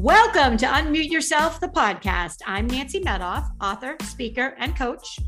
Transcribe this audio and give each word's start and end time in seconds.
Welcome 0.00 0.58
to 0.58 0.66
Unmute 0.66 1.08
Yourself, 1.08 1.58
the 1.58 1.68
podcast. 1.68 2.40
I'm 2.44 2.66
Nancy 2.66 3.00
Medoff, 3.00 3.48
author, 3.62 3.96
speaker, 4.02 4.54
and 4.58 4.76
coach. 4.76 5.18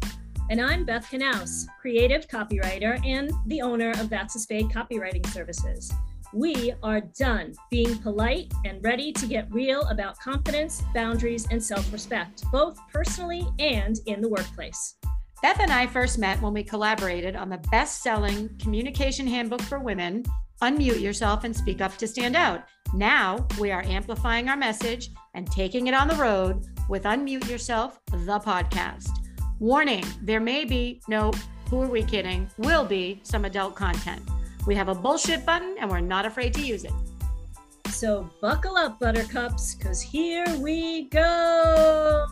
And 0.51 0.61
I'm 0.61 0.85
Beth 0.85 1.11
Knaus, 1.11 1.65
creative 1.81 2.29
copywriter 2.29 3.03
and 3.03 3.33
the 3.47 3.63
owner 3.63 3.93
of 3.93 4.11
That's 4.11 4.37
a 4.37 4.39
Spade 4.39 4.67
Copywriting 4.67 5.27
Services. 5.29 5.91
We 6.35 6.75
are 6.83 7.01
done 7.01 7.55
being 7.71 7.97
polite 8.01 8.53
and 8.67 8.85
ready 8.85 9.11
to 9.11 9.27
get 9.27 9.51
real 9.51 9.85
about 9.85 10.19
confidence, 10.19 10.83
boundaries, 10.93 11.49
and 11.51 11.65
self 11.65 11.91
respect, 11.91 12.45
both 12.53 12.79
personally 12.93 13.49
and 13.59 13.99
in 14.05 14.21
the 14.21 14.29
workplace. 14.29 14.97
Beth 15.41 15.61
and 15.61 15.73
I 15.73 15.87
first 15.87 16.19
met 16.19 16.43
when 16.43 16.53
we 16.53 16.63
collaborated 16.63 17.37
on 17.37 17.49
the 17.49 17.65
best 17.71 18.03
selling 18.03 18.51
communication 18.59 19.27
handbook 19.27 19.63
for 19.63 19.79
women 19.79 20.25
Unmute 20.63 21.01
Yourself 21.01 21.45
and 21.45 21.57
Speak 21.57 21.81
Up 21.81 21.97
to 21.99 22.09
Stand 22.09 22.35
Out. 22.35 22.65
Now 22.93 23.47
we 23.61 23.71
are 23.71 23.83
amplifying 23.83 24.49
our 24.49 24.57
message 24.57 25.11
and 25.35 25.51
taking 25.51 25.87
it 25.87 25.95
on 25.95 26.09
the 26.09 26.17
road 26.17 26.65
with 26.89 27.05
Unmute 27.05 27.49
Yourself, 27.49 28.01
the 28.11 28.41
podcast. 28.41 29.11
Warning 29.61 30.05
there 30.23 30.41
may 30.41 30.65
be, 30.65 31.01
no, 31.07 31.31
who 31.71 31.83
are 31.83 31.89
we 31.89 32.03
kidding? 32.03 32.51
Will 32.59 32.85
be 32.85 33.21
some 33.23 33.45
adult 33.45 33.77
content. 33.77 34.23
We 34.67 34.75
have 34.75 34.89
a 34.89 34.95
bullshit 34.95 35.47
button 35.47 35.77
and 35.79 35.89
we're 35.89 36.01
not 36.01 36.27
afraid 36.27 36.55
to 36.55 36.61
use 36.61 36.85
it. 36.85 36.93
So 37.89 38.29
buckle 38.41 38.77
up, 38.77 38.99
buttercups, 38.99 39.75
because 39.75 40.01
here 40.01 40.45
we 40.59 41.09
go. 41.09 42.27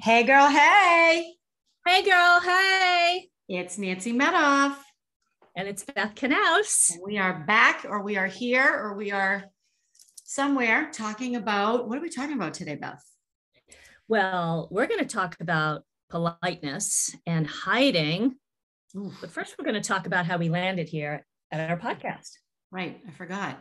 Hey, 0.00 0.22
girl. 0.22 0.48
Hey. 0.48 1.34
Hey, 1.84 2.02
girl. 2.04 2.40
Hey. 2.40 3.30
It's 3.48 3.78
Nancy 3.78 4.12
Medoff. 4.12 4.76
And 5.56 5.66
it's 5.66 5.82
Beth 5.82 6.14
Knaus. 6.14 6.92
We 7.04 7.18
are 7.18 7.44
back, 7.46 7.84
or 7.88 8.02
we 8.02 8.16
are 8.16 8.28
here, 8.28 8.64
or 8.64 8.94
we 8.94 9.10
are 9.10 9.46
somewhere 10.22 10.88
talking 10.92 11.34
about 11.34 11.88
what 11.88 11.98
are 11.98 12.00
we 12.00 12.10
talking 12.10 12.36
about 12.36 12.54
today, 12.54 12.76
Beth? 12.76 13.02
Well, 14.06 14.68
we're 14.70 14.86
going 14.86 15.00
to 15.00 15.06
talk 15.06 15.36
about 15.40 15.82
politeness 16.10 17.16
and 17.26 17.44
hiding. 17.44 18.36
Ooh. 18.96 19.12
But 19.20 19.32
first, 19.32 19.56
we're 19.58 19.64
going 19.64 19.82
to 19.82 19.88
talk 19.88 20.06
about 20.06 20.26
how 20.26 20.38
we 20.38 20.48
landed 20.48 20.88
here 20.88 21.26
at 21.50 21.70
our 21.70 21.78
podcast. 21.78 22.30
Right. 22.70 23.00
I 23.06 23.10
forgot. 23.10 23.58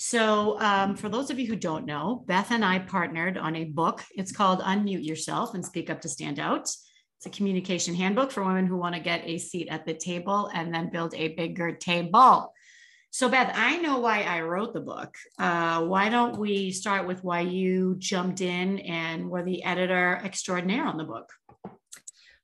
So, 0.00 0.60
um, 0.60 0.94
for 0.94 1.08
those 1.08 1.28
of 1.28 1.40
you 1.40 1.48
who 1.48 1.56
don't 1.56 1.84
know, 1.84 2.22
Beth 2.28 2.52
and 2.52 2.64
I 2.64 2.78
partnered 2.78 3.36
on 3.36 3.56
a 3.56 3.64
book. 3.64 4.04
It's 4.14 4.30
called 4.30 4.60
Unmute 4.60 5.04
Yourself 5.04 5.54
and 5.54 5.64
Speak 5.66 5.90
Up 5.90 6.00
to 6.02 6.08
Stand 6.08 6.38
Out. 6.38 6.62
It's 6.62 7.26
a 7.26 7.30
communication 7.30 7.96
handbook 7.96 8.30
for 8.30 8.44
women 8.44 8.64
who 8.64 8.76
want 8.76 8.94
to 8.94 9.00
get 9.00 9.26
a 9.26 9.38
seat 9.38 9.66
at 9.68 9.86
the 9.86 9.94
table 9.94 10.52
and 10.54 10.72
then 10.72 10.92
build 10.92 11.16
a 11.16 11.34
bigger 11.34 11.72
table. 11.72 12.54
So, 13.10 13.28
Beth, 13.28 13.50
I 13.56 13.78
know 13.78 13.98
why 13.98 14.22
I 14.22 14.42
wrote 14.42 14.72
the 14.72 14.80
book. 14.80 15.16
Uh, 15.36 15.82
why 15.82 16.10
don't 16.10 16.38
we 16.38 16.70
start 16.70 17.08
with 17.08 17.24
why 17.24 17.40
you 17.40 17.96
jumped 17.98 18.40
in 18.40 18.78
and 18.78 19.28
were 19.28 19.42
the 19.42 19.64
editor 19.64 20.20
extraordinaire 20.24 20.86
on 20.86 20.96
the 20.96 21.02
book? 21.02 21.28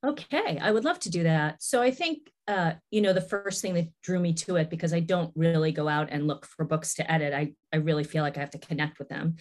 Okay, 0.05 0.59
I 0.61 0.71
would 0.71 0.85
love 0.85 1.01
to 1.01 1.11
do 1.11 1.23
that. 1.23 1.63
So, 1.63 1.81
I 1.81 1.91
think, 1.91 2.31
uh, 2.47 2.73
you 2.91 3.01
know, 3.01 3.13
the 3.13 3.21
first 3.21 3.63
thing 3.63 3.75
that 3.75 3.89
drew 4.03 4.21
me 4.21 4.35
to 4.35 4.57
it, 4.57 4.69
because 4.69 4.93
I 4.93 5.01
don't 5.01 5.33
really 5.35 5.73
go 5.73 5.89
out 5.89 6.09
and 6.11 6.27
look 6.27 6.45
for 6.45 6.65
books 6.65 6.95
to 6.95 7.11
edit, 7.11 7.33
I, 7.33 7.55
I 7.73 7.77
really 7.79 8.05
feel 8.05 8.23
like 8.23 8.37
I 8.37 8.41
have 8.41 8.51
to 8.51 8.59
connect 8.59 8.99
with 8.99 9.09
them. 9.09 9.37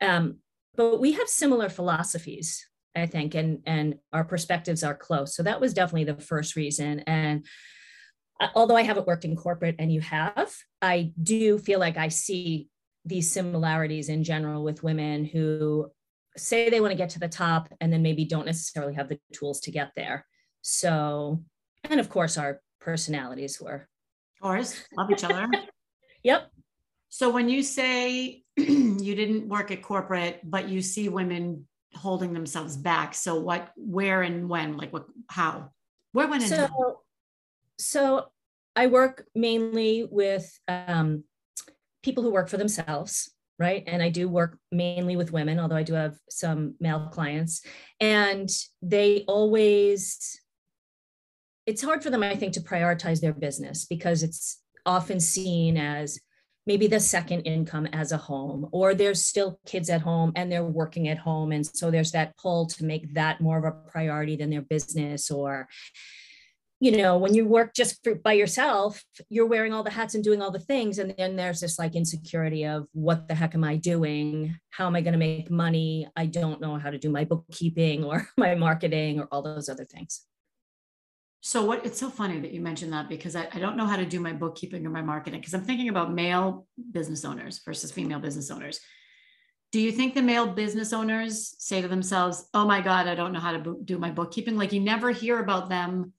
Um, 0.00 0.38
but 0.74 1.00
we 1.00 1.12
have 1.12 1.28
similar 1.28 1.68
philosophies 1.68 2.68
I 2.98 3.06
think, 3.06 3.34
and 3.34 3.60
and 3.66 3.96
our 4.12 4.24
perspectives 4.24 4.82
are 4.82 4.94
close. 4.94 5.34
So 5.34 5.42
that 5.42 5.60
was 5.60 5.74
definitely 5.74 6.04
the 6.04 6.20
first 6.20 6.56
reason. 6.56 7.00
And 7.00 7.46
uh, 8.40 8.48
although 8.54 8.76
I 8.76 8.82
haven't 8.82 9.06
worked 9.06 9.24
in 9.24 9.36
corporate 9.36 9.76
and 9.78 9.92
you 9.92 10.00
have, 10.00 10.52
I 10.82 11.12
do 11.22 11.58
feel 11.58 11.80
like 11.80 11.96
I 11.96 12.08
see 12.08 12.68
these 13.04 13.30
similarities 13.30 14.08
in 14.08 14.24
general 14.24 14.64
with 14.64 14.82
women 14.82 15.24
who 15.24 15.90
say 16.38 16.70
they 16.70 16.80
want 16.80 16.92
to 16.92 16.96
get 16.96 17.10
to 17.10 17.18
the 17.18 17.28
top 17.28 17.68
and 17.80 17.92
then 17.92 18.02
maybe 18.02 18.24
don't 18.24 18.46
necessarily 18.46 18.94
have 18.94 19.08
the 19.08 19.18
tools 19.32 19.60
to 19.60 19.70
get 19.70 19.92
there. 19.96 20.26
So, 20.62 21.42
and 21.84 22.00
of 22.00 22.08
course, 22.08 22.36
our 22.38 22.60
personalities 22.80 23.60
were. 23.60 23.88
Of 24.36 24.42
course, 24.42 24.82
love 24.96 25.10
each 25.10 25.24
other. 25.24 25.48
yep. 26.22 26.50
So 27.08 27.30
when 27.30 27.48
you 27.48 27.62
say 27.62 28.42
you 28.56 29.14
didn't 29.14 29.48
work 29.48 29.70
at 29.70 29.82
corporate, 29.82 30.40
but 30.44 30.68
you 30.68 30.82
see 30.82 31.08
women 31.08 31.66
holding 31.94 32.32
themselves 32.32 32.76
back. 32.76 33.14
So 33.14 33.40
what, 33.40 33.70
where 33.76 34.22
and 34.22 34.48
when, 34.48 34.76
like 34.76 34.92
what, 34.92 35.06
how, 35.28 35.70
where, 36.12 36.28
when, 36.28 36.42
and 36.42 36.50
so, 36.50 37.00
so 37.78 38.26
I 38.76 38.86
work 38.86 39.26
mainly 39.34 40.06
with 40.10 40.58
um, 40.68 41.24
people 42.02 42.22
who 42.22 42.30
work 42.30 42.48
for 42.48 42.58
themselves, 42.58 43.30
right? 43.58 43.82
And 43.86 44.02
I 44.02 44.08
do 44.08 44.28
work 44.28 44.58
mainly 44.70 45.16
with 45.16 45.32
women, 45.32 45.58
although 45.58 45.76
I 45.76 45.82
do 45.82 45.94
have 45.94 46.16
some 46.30 46.74
male 46.80 47.08
clients. 47.12 47.62
And 48.00 48.48
they 48.82 49.24
always, 49.26 50.40
it's 51.66 51.82
hard 51.82 52.02
for 52.02 52.10
them, 52.10 52.22
I 52.22 52.36
think, 52.36 52.52
to 52.54 52.60
prioritize 52.60 53.20
their 53.20 53.32
business 53.32 53.84
because 53.84 54.22
it's 54.22 54.62
often 54.86 55.20
seen 55.20 55.76
as 55.76 56.20
maybe 56.66 56.86
the 56.86 57.00
second 57.00 57.40
income 57.42 57.86
as 57.86 58.12
a 58.12 58.16
home, 58.18 58.68
or 58.72 58.94
there's 58.94 59.24
still 59.24 59.58
kids 59.66 59.88
at 59.88 60.02
home 60.02 60.32
and 60.36 60.52
they're 60.52 60.62
working 60.62 61.08
at 61.08 61.18
home. 61.18 61.50
And 61.50 61.66
so 61.66 61.90
there's 61.90 62.12
that 62.12 62.36
pull 62.36 62.66
to 62.66 62.84
make 62.84 63.14
that 63.14 63.40
more 63.40 63.58
of 63.58 63.64
a 63.64 63.90
priority 63.90 64.36
than 64.36 64.50
their 64.50 64.62
business 64.62 65.30
or 65.30 65.66
you 66.80 66.96
know 66.96 67.18
when 67.18 67.34
you 67.34 67.44
work 67.44 67.74
just 67.74 68.02
for, 68.04 68.14
by 68.14 68.32
yourself 68.32 69.02
you're 69.28 69.46
wearing 69.46 69.72
all 69.72 69.82
the 69.82 69.90
hats 69.90 70.14
and 70.14 70.24
doing 70.24 70.40
all 70.40 70.50
the 70.50 70.58
things 70.58 70.98
and 70.98 71.14
then 71.18 71.36
there's 71.36 71.60
this 71.60 71.78
like 71.78 71.94
insecurity 71.94 72.64
of 72.64 72.86
what 72.92 73.28
the 73.28 73.34
heck 73.34 73.54
am 73.54 73.64
i 73.64 73.76
doing 73.76 74.56
how 74.70 74.86
am 74.86 74.96
i 74.96 75.00
going 75.00 75.12
to 75.12 75.18
make 75.18 75.50
money 75.50 76.08
i 76.16 76.26
don't 76.26 76.60
know 76.60 76.76
how 76.76 76.90
to 76.90 76.98
do 76.98 77.10
my 77.10 77.24
bookkeeping 77.24 78.04
or 78.04 78.28
my 78.36 78.54
marketing 78.54 79.18
or 79.18 79.26
all 79.32 79.42
those 79.42 79.68
other 79.68 79.84
things 79.84 80.22
so 81.40 81.64
what 81.64 81.86
it's 81.86 81.98
so 81.98 82.10
funny 82.10 82.40
that 82.40 82.52
you 82.52 82.60
mentioned 82.60 82.92
that 82.92 83.08
because 83.08 83.36
I, 83.36 83.48
I 83.52 83.58
don't 83.58 83.76
know 83.76 83.86
how 83.86 83.96
to 83.96 84.04
do 84.04 84.20
my 84.20 84.32
bookkeeping 84.32 84.84
or 84.84 84.90
my 84.90 85.02
marketing 85.02 85.40
because 85.40 85.54
I'm 85.54 85.64
thinking 85.64 85.88
about 85.88 86.12
male 86.12 86.66
business 86.90 87.24
owners 87.24 87.60
versus 87.64 87.92
female 87.92 88.18
business 88.18 88.50
owners. 88.50 88.80
Do 89.70 89.80
you 89.80 89.92
think 89.92 90.14
the 90.14 90.22
male 90.22 90.48
business 90.48 90.92
owners 90.92 91.54
say 91.58 91.80
to 91.80 91.88
themselves, 91.88 92.48
"Oh 92.54 92.64
my 92.64 92.80
God, 92.80 93.06
I 93.06 93.14
don't 93.14 93.32
know 93.32 93.40
how 93.40 93.52
to 93.52 93.78
do 93.84 93.98
my 93.98 94.10
bookkeeping"? 94.10 94.56
Like 94.56 94.72
you 94.72 94.80
never 94.80 95.10
hear 95.10 95.38
about 95.38 95.68
them. 95.68 96.12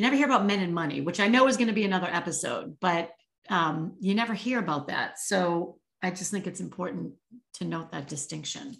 You 0.00 0.06
never 0.06 0.16
hear 0.16 0.28
about 0.28 0.46
men 0.46 0.60
and 0.60 0.74
money, 0.74 1.02
which 1.02 1.20
I 1.20 1.28
know 1.28 1.46
is 1.46 1.58
going 1.58 1.66
to 1.68 1.74
be 1.74 1.84
another 1.84 2.08
episode, 2.10 2.78
but 2.80 3.10
um, 3.50 3.96
you 4.00 4.14
never 4.14 4.32
hear 4.32 4.58
about 4.58 4.88
that. 4.88 5.18
So 5.18 5.76
I 6.02 6.08
just 6.08 6.30
think 6.30 6.46
it's 6.46 6.60
important 6.60 7.12
to 7.56 7.66
note 7.66 7.92
that 7.92 8.08
distinction. 8.08 8.78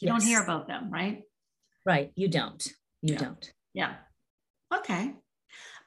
You 0.00 0.06
yes. 0.06 0.08
don't 0.08 0.26
hear 0.26 0.42
about 0.42 0.68
them, 0.68 0.90
right? 0.90 1.24
Right. 1.84 2.10
You 2.14 2.28
don't. 2.28 2.66
You 3.02 3.12
yeah. 3.12 3.18
don't. 3.18 3.52
Yeah. 3.74 3.94
Okay. 4.74 5.12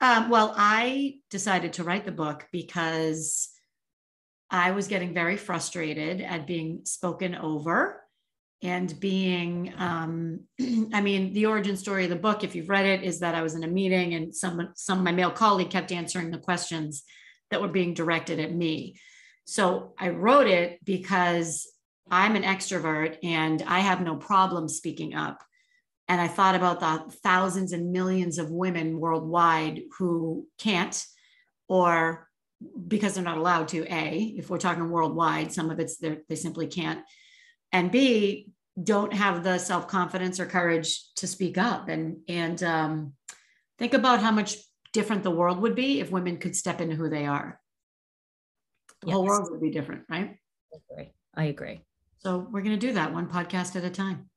Um, 0.02 0.30
well, 0.30 0.54
I 0.56 1.16
decided 1.32 1.74
to 1.74 1.84
write 1.84 2.06
the 2.06 2.12
book 2.12 2.48
because 2.52 3.50
I 4.52 4.70
was 4.70 4.88
getting 4.88 5.16
very 5.16 5.36
frustrated 5.36 6.22
at 6.22 6.46
being 6.46 6.82
spoken 6.84 7.34
over 7.34 8.04
and 8.66 9.00
being, 9.00 9.74
um, 9.78 10.40
I 10.94 11.00
mean, 11.00 11.34
the 11.34 11.46
origin 11.46 11.78
story 11.78 12.06
of 12.06 12.10
the 12.10 12.16
book, 12.16 12.44
if 12.44 12.56
you've 12.56 12.70
read 12.70 12.88
it, 12.88 13.04
is 13.04 13.20
that 13.20 13.36
I 13.36 13.44
was 13.44 13.54
in 13.54 13.64
a 13.64 13.68
meeting 13.68 14.16
and 14.16 14.36
some, 14.36 14.70
some 14.76 15.04
my 15.04 15.12
male 15.12 15.32
colleague 15.32 15.70
kept 15.70 15.92
answering 15.92 16.32
the 16.32 16.40
questions 16.40 17.04
that 17.52 17.62
were 17.62 17.68
being 17.68 17.94
directed 17.94 18.40
at 18.40 18.54
me. 18.54 19.00
So 19.46 19.94
I 20.00 20.10
wrote 20.10 20.48
it 20.48 20.84
because 20.84 21.68
I'm 22.10 22.36
an 22.36 22.42
extrovert 22.42 23.18
and 23.24 23.62
I 23.68 23.82
have 23.82 24.02
no 24.02 24.16
problem 24.16 24.68
speaking 24.68 25.14
up 25.14 25.44
and 26.08 26.20
I 26.20 26.28
thought 26.28 26.56
about 26.56 26.80
the 26.80 27.12
thousands 27.24 27.72
and 27.72 27.92
millions 27.92 28.40
of 28.40 28.50
women 28.50 29.00
worldwide 29.00 29.84
who 29.98 30.48
can't, 30.58 31.04
or 31.68 32.28
because 32.88 33.14
they're 33.14 33.24
not 33.24 33.38
allowed 33.38 33.68
to, 33.70 33.86
A, 33.92 34.34
if 34.38 34.50
we're 34.50 34.58
talking 34.58 34.90
worldwide, 34.90 35.52
some 35.52 35.70
of 35.70 35.80
it's 35.80 35.98
they 35.98 36.36
simply 36.36 36.68
can't. 36.68 37.02
And 37.72 37.92
B, 37.92 38.50
don't 38.82 39.14
have 39.14 39.44
the 39.44 39.58
self 39.58 39.88
confidence 39.88 40.40
or 40.40 40.46
courage 40.46 41.14
to 41.16 41.28
speak 41.28 41.58
up. 41.58 41.90
And, 41.90 42.18
and 42.28 42.62
um, 42.64 43.14
think 43.78 43.94
about 43.94 44.22
how 44.22 44.32
much 44.32 44.58
different 44.94 45.24
the 45.24 45.32
world 45.32 45.60
would 45.60 45.76
be 45.76 46.00
if 46.00 46.12
women 46.12 46.38
could 46.38 46.56
step 46.56 46.82
into 46.82 46.96
who 46.96 47.10
they 47.10 47.26
are. 47.26 47.60
The 49.02 49.08
yes. 49.08 49.14
whole 49.14 49.26
world 49.26 49.48
would 49.52 49.62
be 49.62 49.72
different, 49.72 50.04
right? 50.10 50.38
I 50.74 50.78
agree. 50.92 51.14
I 51.36 51.44
agree. 51.46 51.82
So 52.20 52.48
we're 52.52 52.62
going 52.62 52.80
to 52.80 52.88
do 52.88 52.94
that 52.94 53.14
one 53.14 53.28
podcast 53.28 53.76
at 53.76 53.84
a 53.84 53.90
time. 53.90 54.30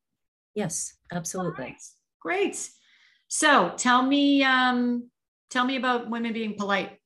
Yes, 0.55 0.95
absolutely. 1.13 1.77
Great. 2.21 2.69
So 3.29 3.73
tell 3.77 4.03
me, 4.03 4.43
um, 4.43 5.09
tell 5.51 5.65
me 5.65 5.77
about 5.77 6.11
women 6.11 6.33
being 6.33 6.55
polite. 6.57 6.99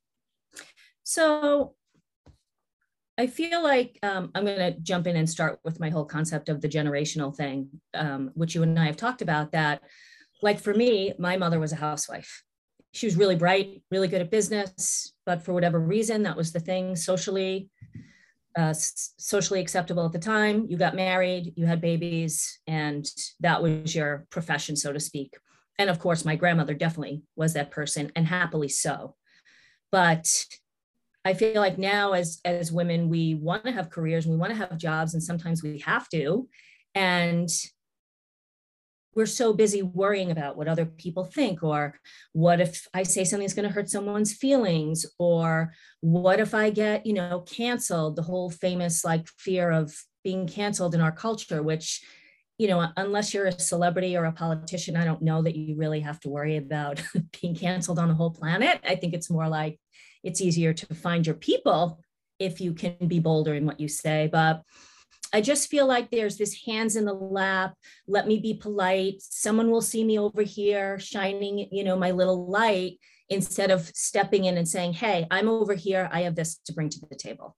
So 1.02 1.74
I 3.18 3.26
feel 3.26 3.62
like 3.62 3.98
um, 4.02 4.30
I'm 4.34 4.44
going 4.44 4.58
to 4.58 4.78
jump 4.80 5.06
in 5.06 5.16
and 5.16 5.28
start 5.28 5.60
with 5.64 5.80
my 5.80 5.90
whole 5.90 6.04
concept 6.04 6.48
of 6.48 6.60
the 6.60 6.68
generational 6.68 7.34
thing, 7.34 7.68
um, 7.94 8.30
which 8.34 8.54
you 8.54 8.62
and 8.62 8.78
I 8.78 8.86
have 8.86 8.96
talked 8.96 9.22
about. 9.22 9.52
That, 9.52 9.82
like 10.40 10.58
for 10.58 10.74
me, 10.74 11.12
my 11.18 11.36
mother 11.36 11.60
was 11.60 11.72
a 11.72 11.76
housewife, 11.76 12.42
she 12.92 13.06
was 13.06 13.16
really 13.16 13.36
bright, 13.36 13.82
really 13.90 14.08
good 14.08 14.20
at 14.20 14.30
business, 14.30 15.14
but 15.24 15.42
for 15.42 15.54
whatever 15.54 15.80
reason, 15.80 16.22
that 16.24 16.36
was 16.36 16.52
the 16.52 16.60
thing 16.60 16.94
socially, 16.94 17.70
uh, 18.56 18.74
socially 18.74 19.60
acceptable 19.60 20.04
at 20.04 20.12
the 20.12 20.18
time. 20.18 20.66
You 20.68 20.76
got 20.76 20.94
married, 20.94 21.54
you 21.56 21.64
had 21.64 21.80
babies, 21.80 22.60
and 22.66 23.06
that 23.40 23.62
was 23.62 23.94
your 23.94 24.26
profession, 24.30 24.76
so 24.76 24.92
to 24.92 25.00
speak. 25.00 25.34
And 25.78 25.88
of 25.88 25.98
course, 25.98 26.26
my 26.26 26.36
grandmother 26.36 26.74
definitely 26.74 27.22
was 27.34 27.54
that 27.54 27.70
person, 27.70 28.12
and 28.14 28.26
happily 28.26 28.68
so. 28.68 29.16
But 29.90 30.28
I 31.24 31.34
feel 31.34 31.60
like 31.60 31.78
now, 31.78 32.12
as 32.12 32.40
as 32.44 32.72
women, 32.72 33.08
we 33.08 33.34
want 33.34 33.64
to 33.64 33.72
have 33.72 33.90
careers, 33.90 34.26
and 34.26 34.34
we 34.34 34.40
want 34.40 34.52
to 34.52 34.58
have 34.58 34.76
jobs, 34.76 35.14
and 35.14 35.22
sometimes 35.22 35.62
we 35.62 35.78
have 35.80 36.08
to. 36.10 36.48
And 36.94 37.48
we're 39.14 39.26
so 39.26 39.52
busy 39.52 39.82
worrying 39.82 40.30
about 40.30 40.56
what 40.56 40.68
other 40.68 40.86
people 40.86 41.24
think 41.24 41.62
or 41.62 41.98
what 42.32 42.60
if 42.60 42.86
i 42.94 43.02
say 43.02 43.24
something 43.24 43.28
something's 43.28 43.54
going 43.54 43.68
to 43.68 43.74
hurt 43.74 43.90
someone's 43.90 44.32
feelings 44.32 45.06
or 45.18 45.72
what 46.00 46.40
if 46.40 46.54
i 46.54 46.70
get 46.70 47.04
you 47.04 47.12
know 47.12 47.40
canceled 47.40 48.16
the 48.16 48.22
whole 48.22 48.50
famous 48.50 49.04
like 49.04 49.26
fear 49.38 49.70
of 49.70 49.94
being 50.24 50.46
canceled 50.46 50.94
in 50.94 51.00
our 51.00 51.12
culture 51.12 51.62
which 51.62 52.02
you 52.58 52.68
know 52.68 52.86
unless 52.96 53.32
you're 53.32 53.46
a 53.46 53.58
celebrity 53.58 54.16
or 54.16 54.24
a 54.24 54.32
politician 54.32 54.96
i 54.96 55.04
don't 55.04 55.22
know 55.22 55.42
that 55.42 55.56
you 55.56 55.76
really 55.76 56.00
have 56.00 56.20
to 56.20 56.28
worry 56.28 56.56
about 56.56 57.02
being 57.40 57.54
canceled 57.54 57.98
on 57.98 58.08
the 58.08 58.14
whole 58.14 58.30
planet 58.30 58.80
i 58.84 58.94
think 58.94 59.14
it's 59.14 59.30
more 59.30 59.48
like 59.48 59.78
it's 60.22 60.40
easier 60.40 60.72
to 60.72 60.94
find 60.94 61.26
your 61.26 61.34
people 61.34 62.00
if 62.38 62.60
you 62.60 62.72
can 62.72 62.96
be 63.06 63.18
bolder 63.18 63.54
in 63.54 63.66
what 63.66 63.80
you 63.80 63.88
say 63.88 64.28
but 64.30 64.62
I 65.34 65.40
just 65.40 65.70
feel 65.70 65.86
like 65.86 66.10
there's 66.10 66.36
this 66.36 66.62
hands 66.66 66.94
in 66.94 67.06
the 67.06 67.14
lap, 67.14 67.74
let 68.06 68.26
me 68.26 68.38
be 68.38 68.52
polite. 68.52 69.14
Someone 69.20 69.70
will 69.70 69.80
see 69.80 70.04
me 70.04 70.18
over 70.18 70.42
here 70.42 70.98
shining, 70.98 71.68
you 71.72 71.84
know, 71.84 71.96
my 71.96 72.10
little 72.10 72.50
light 72.50 72.98
instead 73.30 73.70
of 73.70 73.90
stepping 73.94 74.44
in 74.44 74.58
and 74.58 74.68
saying, 74.68 74.92
Hey, 74.92 75.26
I'm 75.30 75.48
over 75.48 75.74
here. 75.74 76.08
I 76.12 76.22
have 76.22 76.34
this 76.34 76.56
to 76.66 76.74
bring 76.74 76.90
to 76.90 77.00
the 77.08 77.16
table. 77.16 77.56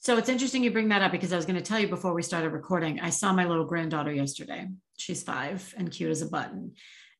So 0.00 0.16
it's 0.16 0.28
interesting 0.28 0.62
you 0.62 0.70
bring 0.70 0.88
that 0.88 1.02
up 1.02 1.12
because 1.12 1.32
I 1.32 1.36
was 1.36 1.46
going 1.46 1.56
to 1.56 1.62
tell 1.62 1.80
you 1.80 1.88
before 1.88 2.14
we 2.14 2.22
started 2.22 2.50
recording. 2.50 3.00
I 3.00 3.10
saw 3.10 3.32
my 3.32 3.44
little 3.46 3.64
granddaughter 3.64 4.12
yesterday. 4.12 4.68
She's 4.96 5.22
five 5.22 5.74
and 5.76 5.90
cute 5.90 6.10
as 6.10 6.22
a 6.22 6.26
button. 6.26 6.72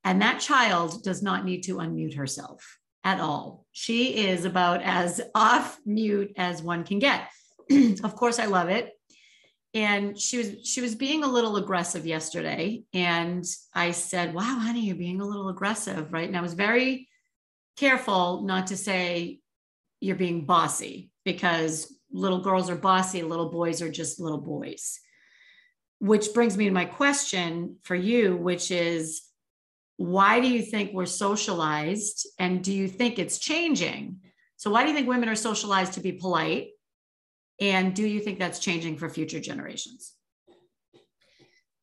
And 0.04 0.22
that 0.22 0.40
child 0.40 1.02
does 1.02 1.22
not 1.22 1.44
need 1.44 1.62
to 1.64 1.76
unmute 1.76 2.16
herself 2.16 2.78
at 3.02 3.20
all. 3.20 3.64
She 3.72 4.28
is 4.28 4.44
about 4.44 4.82
as 4.82 5.20
off 5.34 5.78
mute 5.84 6.32
as 6.36 6.62
one 6.62 6.84
can 6.84 6.98
get. 6.98 7.28
of 8.04 8.14
course, 8.14 8.38
I 8.38 8.46
love 8.46 8.68
it 8.68 8.92
and 9.76 10.18
she 10.18 10.38
was 10.38 10.56
she 10.64 10.80
was 10.80 10.94
being 10.94 11.22
a 11.22 11.28
little 11.28 11.56
aggressive 11.56 12.06
yesterday 12.06 12.82
and 12.94 13.44
i 13.74 13.90
said 13.90 14.32
wow 14.32 14.58
honey 14.58 14.80
you're 14.80 14.96
being 14.96 15.20
a 15.20 15.26
little 15.26 15.48
aggressive 15.50 16.12
right 16.12 16.28
and 16.28 16.36
i 16.36 16.40
was 16.40 16.54
very 16.54 17.08
careful 17.76 18.42
not 18.42 18.68
to 18.68 18.76
say 18.76 19.38
you're 20.06 20.16
being 20.16 20.44
bossy 20.44 21.10
because 21.24 21.92
little 22.10 22.40
girls 22.40 22.70
are 22.70 22.76
bossy 22.76 23.22
little 23.22 23.50
boys 23.50 23.82
are 23.82 23.90
just 23.90 24.20
little 24.20 24.40
boys 24.40 25.00
which 25.98 26.32
brings 26.34 26.56
me 26.56 26.66
to 26.66 26.70
my 26.70 26.84
question 26.84 27.76
for 27.82 27.94
you 27.94 28.36
which 28.36 28.70
is 28.70 29.22
why 29.98 30.40
do 30.40 30.48
you 30.48 30.62
think 30.62 30.92
we're 30.92 31.06
socialized 31.06 32.26
and 32.38 32.62
do 32.62 32.72
you 32.72 32.86
think 32.86 33.18
it's 33.18 33.38
changing 33.38 34.20
so 34.56 34.70
why 34.70 34.82
do 34.82 34.88
you 34.88 34.94
think 34.94 35.08
women 35.08 35.28
are 35.28 35.34
socialized 35.34 35.94
to 35.94 36.00
be 36.00 36.12
polite 36.12 36.68
and 37.60 37.94
do 37.94 38.06
you 38.06 38.20
think 38.20 38.38
that's 38.38 38.58
changing 38.58 38.98
for 38.98 39.08
future 39.08 39.40
generations? 39.40 40.12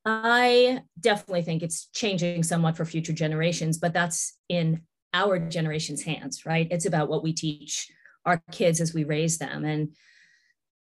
I 0.05 0.81
definitely 0.99 1.43
think 1.43 1.63
it's 1.63 1.87
changing 1.93 2.43
somewhat 2.43 2.75
for 2.75 2.85
future 2.85 3.13
generations, 3.13 3.77
but 3.77 3.93
that's 3.93 4.37
in 4.49 4.81
our 5.13 5.39
generation's 5.39 6.03
hands, 6.03 6.45
right? 6.45 6.67
It's 6.69 6.85
about 6.85 7.09
what 7.09 7.23
we 7.23 7.33
teach 7.33 7.89
our 8.25 8.41
kids 8.51 8.81
as 8.81 8.93
we 8.93 9.03
raise 9.03 9.37
them. 9.37 9.65
And 9.65 9.95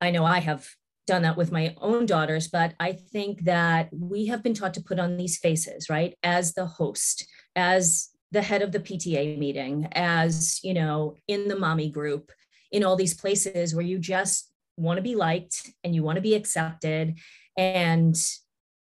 I 0.00 0.10
know 0.10 0.24
I 0.24 0.40
have 0.40 0.68
done 1.06 1.22
that 1.22 1.36
with 1.36 1.52
my 1.52 1.74
own 1.78 2.06
daughters, 2.06 2.48
but 2.48 2.74
I 2.78 2.92
think 2.92 3.42
that 3.44 3.88
we 3.92 4.26
have 4.26 4.42
been 4.42 4.54
taught 4.54 4.74
to 4.74 4.82
put 4.82 4.98
on 4.98 5.16
these 5.16 5.38
faces, 5.38 5.90
right? 5.90 6.14
As 6.22 6.54
the 6.54 6.66
host, 6.66 7.26
as 7.56 8.08
the 8.30 8.42
head 8.42 8.62
of 8.62 8.72
the 8.72 8.80
PTA 8.80 9.38
meeting, 9.38 9.88
as, 9.92 10.60
you 10.62 10.74
know, 10.74 11.16
in 11.28 11.48
the 11.48 11.58
mommy 11.58 11.90
group, 11.90 12.30
in 12.70 12.84
all 12.84 12.96
these 12.96 13.14
places 13.14 13.74
where 13.74 13.84
you 13.84 13.98
just 13.98 14.50
want 14.76 14.96
to 14.96 15.02
be 15.02 15.14
liked 15.14 15.70
and 15.84 15.94
you 15.94 16.02
want 16.02 16.16
to 16.16 16.22
be 16.22 16.34
accepted 16.34 17.18
and 17.56 18.16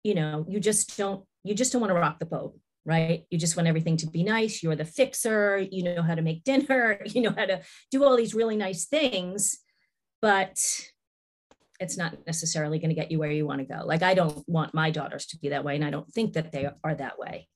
you 0.02 0.14
know 0.14 0.44
you 0.48 0.58
just 0.58 0.96
don't 0.98 1.24
you 1.44 1.54
just 1.54 1.72
don't 1.72 1.80
want 1.80 1.90
to 1.90 1.98
rock 1.98 2.18
the 2.18 2.26
boat 2.26 2.58
right 2.86 3.24
you 3.30 3.38
just 3.38 3.56
want 3.56 3.68
everything 3.68 3.96
to 3.96 4.06
be 4.06 4.22
nice 4.22 4.62
you're 4.62 4.76
the 4.76 4.84
fixer 4.84 5.58
you 5.58 5.82
know 5.82 6.02
how 6.02 6.14
to 6.14 6.22
make 6.22 6.44
dinner 6.44 7.00
you 7.06 7.20
know 7.20 7.34
how 7.36 7.44
to 7.44 7.60
do 7.90 8.04
all 8.04 8.16
these 8.16 8.34
really 8.34 8.56
nice 8.56 8.86
things 8.86 9.58
but 10.22 10.58
it's 11.78 11.98
not 11.98 12.16
necessarily 12.26 12.78
going 12.78 12.88
to 12.88 12.94
get 12.94 13.10
you 13.10 13.18
where 13.18 13.30
you 13.30 13.46
want 13.46 13.58
to 13.58 13.66
go 13.66 13.84
like 13.84 14.02
i 14.02 14.14
don't 14.14 14.42
want 14.48 14.72
my 14.72 14.90
daughters 14.90 15.26
to 15.26 15.38
be 15.38 15.50
that 15.50 15.64
way 15.64 15.74
and 15.74 15.84
i 15.84 15.90
don't 15.90 16.10
think 16.12 16.32
that 16.32 16.52
they 16.52 16.68
are 16.84 16.94
that 16.94 17.18
way 17.18 17.48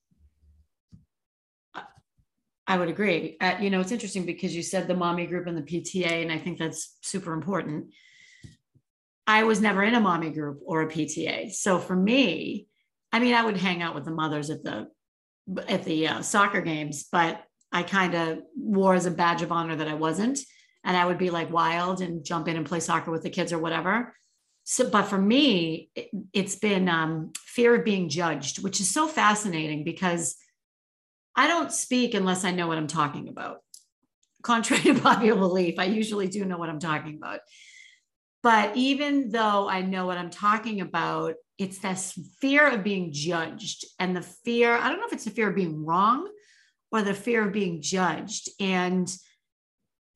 I 2.71 2.77
would 2.77 2.89
agree. 2.89 3.37
Uh, 3.41 3.57
you 3.61 3.69
know, 3.69 3.81
it's 3.81 3.91
interesting 3.91 4.25
because 4.25 4.55
you 4.55 4.63
said 4.63 4.87
the 4.87 4.95
mommy 4.95 5.27
group 5.27 5.49
and 5.49 5.59
the 5.59 5.63
PTA, 5.63 6.23
and 6.23 6.31
I 6.31 6.39
think 6.39 6.57
that's 6.57 6.97
super 7.03 7.33
important. 7.33 7.87
I 9.27 9.43
was 9.43 9.61
never 9.61 9.83
in 9.83 9.97
a 9.97 10.01
mommy 10.01 10.31
group 10.31 10.61
or 10.65 10.83
a 10.83 10.87
PTA. 10.87 11.53
So 11.53 11.81
for 11.81 11.97
me, 11.97 12.69
I 13.13 13.19
mean, 13.19 13.35
I 13.35 13.45
would 13.45 13.57
hang 13.57 13.83
out 13.83 13.97
with 13.97 14.05
the 14.05 14.13
mothers 14.13 14.51
at 14.51 14.63
the 14.63 14.87
at 15.69 15.85
the 15.85 16.09
uh, 16.09 16.23
soccer 16.23 16.61
games, 16.61 17.07
but 17.11 17.43
I 17.73 17.83
kind 17.83 18.15
of 18.15 18.41
wore 18.57 18.95
as 18.95 19.07
a 19.07 19.11
badge 19.11 19.43
of 19.43 19.53
honor 19.53 19.77
that 19.77 19.89
I 19.89 19.95
wasn't, 19.95 20.41
and 20.85 20.97
I 20.97 21.05
would 21.05 21.19
be 21.19 21.31
like 21.31 21.53
wild 21.53 22.01
and 22.01 22.25
jump 22.25 22.49
in 22.49 22.57
and 22.57 22.67
play 22.67 22.81
soccer 22.81 23.11
with 23.11 23.23
the 23.23 23.31
kids 23.31 23.53
or 23.53 23.59
whatever. 23.59 24.15
So, 24.65 24.89
but 24.89 25.05
for 25.05 25.19
me, 25.19 25.91
it, 25.95 26.11
has 26.35 26.57
been 26.57 26.89
um, 26.89 27.33
fear 27.37 27.75
of 27.75 27.85
being 27.85 28.09
judged, 28.09 28.63
which 28.63 28.81
is 28.81 28.93
so 28.93 29.09
fascinating 29.09 29.85
because 29.85 30.37
I 31.37 31.49
don't 31.49 31.73
speak 31.73 32.15
unless 32.15 32.45
I 32.45 32.51
know 32.51 32.67
what 32.67 32.79
I'm 32.79 32.87
talking 32.87 33.29
about. 33.29 33.59
Contrary 34.43 34.83
to 34.83 34.95
popular 35.01 35.39
belief, 35.39 35.79
I 35.79 35.85
usually 35.85 36.29
do 36.29 36.45
know 36.45 36.59
what 36.59 36.69
I'm 36.69 36.79
talking 36.79 37.17
about. 37.17 37.41
But 38.43 38.77
even 38.77 39.31
though 39.31 39.69
I 39.69 39.83
know 39.83 40.07
what 40.07 40.19
I'm 40.19 40.31
talking 40.31 40.81
about, 40.81 41.35
it's 41.61 41.79
this 41.79 42.19
fear 42.41 42.67
of 42.67 42.83
being 42.83 43.13
judged 43.13 43.85
and 43.99 44.17
the 44.17 44.23
fear, 44.23 44.75
I 44.75 44.89
don't 44.89 44.99
know 44.99 45.07
if 45.07 45.13
it's 45.13 45.27
the 45.27 45.31
fear 45.31 45.51
of 45.51 45.55
being 45.55 45.85
wrong 45.85 46.27
or 46.91 47.03
the 47.03 47.13
fear 47.13 47.47
of 47.47 47.53
being 47.53 47.83
judged. 47.83 48.49
And 48.59 49.15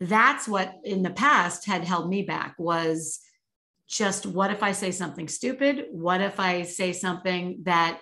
that's 0.00 0.48
what 0.48 0.74
in 0.84 1.02
the 1.02 1.10
past 1.10 1.66
had 1.66 1.84
held 1.84 2.08
me 2.08 2.22
back 2.22 2.54
was 2.58 3.20
just 3.86 4.24
what 4.24 4.52
if 4.52 4.62
I 4.62 4.72
say 4.72 4.90
something 4.90 5.28
stupid? 5.28 5.84
What 5.90 6.22
if 6.22 6.40
I 6.40 6.62
say 6.62 6.94
something 6.94 7.58
that 7.64 8.00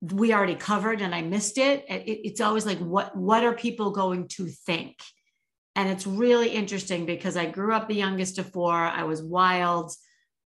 we 0.00 0.34
already 0.34 0.56
covered 0.56 1.00
and 1.00 1.14
I 1.14 1.22
missed 1.22 1.58
it? 1.58 1.84
it 1.88 2.02
it's 2.08 2.40
always 2.40 2.66
like, 2.66 2.78
what, 2.78 3.16
what 3.16 3.44
are 3.44 3.54
people 3.54 3.92
going 3.92 4.26
to 4.30 4.46
think? 4.48 4.96
And 5.76 5.88
it's 5.88 6.08
really 6.08 6.48
interesting 6.48 7.06
because 7.06 7.36
I 7.36 7.46
grew 7.46 7.72
up 7.72 7.86
the 7.86 7.94
youngest 7.94 8.38
of 8.38 8.50
four. 8.50 8.74
I 8.74 9.04
was 9.04 9.22
wild. 9.22 9.92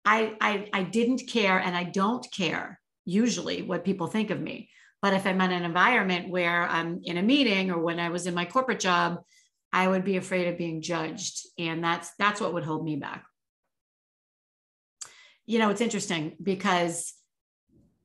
I, 0.05 0.35
I, 0.41 0.69
I 0.73 0.83
didn't 0.83 1.27
care 1.27 1.57
and 1.57 1.75
I 1.75 1.83
don't 1.83 2.25
care 2.31 2.79
usually 3.05 3.61
what 3.61 3.85
people 3.85 4.07
think 4.07 4.29
of 4.29 4.39
me. 4.39 4.69
But 5.01 5.13
if 5.13 5.27
I'm 5.27 5.41
in 5.41 5.51
an 5.51 5.63
environment 5.63 6.29
where 6.29 6.63
I'm 6.63 7.01
in 7.03 7.17
a 7.17 7.21
meeting 7.21 7.71
or 7.71 7.79
when 7.79 7.99
I 7.99 8.09
was 8.09 8.25
in 8.25 8.33
my 8.33 8.45
corporate 8.45 8.79
job, 8.79 9.21
I 9.71 9.87
would 9.87 10.05
be 10.05 10.17
afraid 10.17 10.47
of 10.47 10.57
being 10.57 10.81
judged. 10.81 11.45
And 11.57 11.83
that's 11.83 12.11
that's 12.17 12.39
what 12.39 12.53
would 12.53 12.63
hold 12.63 12.85
me 12.85 12.95
back. 12.95 13.25
You 15.45 15.59
know, 15.59 15.69
it's 15.69 15.81
interesting 15.81 16.37
because 16.41 17.13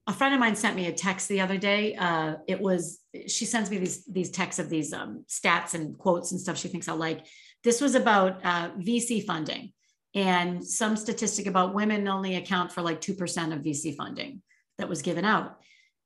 a 0.08 0.12
friend 0.12 0.34
of 0.34 0.40
mine 0.40 0.56
sent 0.56 0.74
me 0.74 0.86
a 0.86 0.92
text 0.92 1.28
the 1.28 1.42
other 1.42 1.58
day. 1.58 1.94
Uh, 1.94 2.36
it 2.48 2.60
was 2.60 2.98
she 3.28 3.44
sends 3.44 3.70
me 3.70 3.78
these 3.78 4.04
these 4.06 4.30
texts 4.30 4.58
of 4.58 4.68
these 4.68 4.92
um, 4.92 5.24
stats 5.28 5.74
and 5.74 5.96
quotes 5.98 6.32
and 6.32 6.40
stuff 6.40 6.56
she 6.56 6.68
thinks 6.68 6.88
I'll 6.88 6.96
like. 6.96 7.26
This 7.62 7.80
was 7.80 7.94
about 7.94 8.44
uh, 8.44 8.70
VC 8.70 9.24
funding 9.24 9.72
and 10.14 10.64
some 10.64 10.96
statistic 10.96 11.46
about 11.46 11.74
women 11.74 12.08
only 12.08 12.36
account 12.36 12.72
for 12.72 12.82
like 12.82 13.00
two 13.00 13.14
percent 13.14 13.52
of 13.52 13.60
VC 13.60 13.94
funding 13.94 14.42
that 14.78 14.88
was 14.88 15.02
given 15.02 15.24
out. 15.24 15.58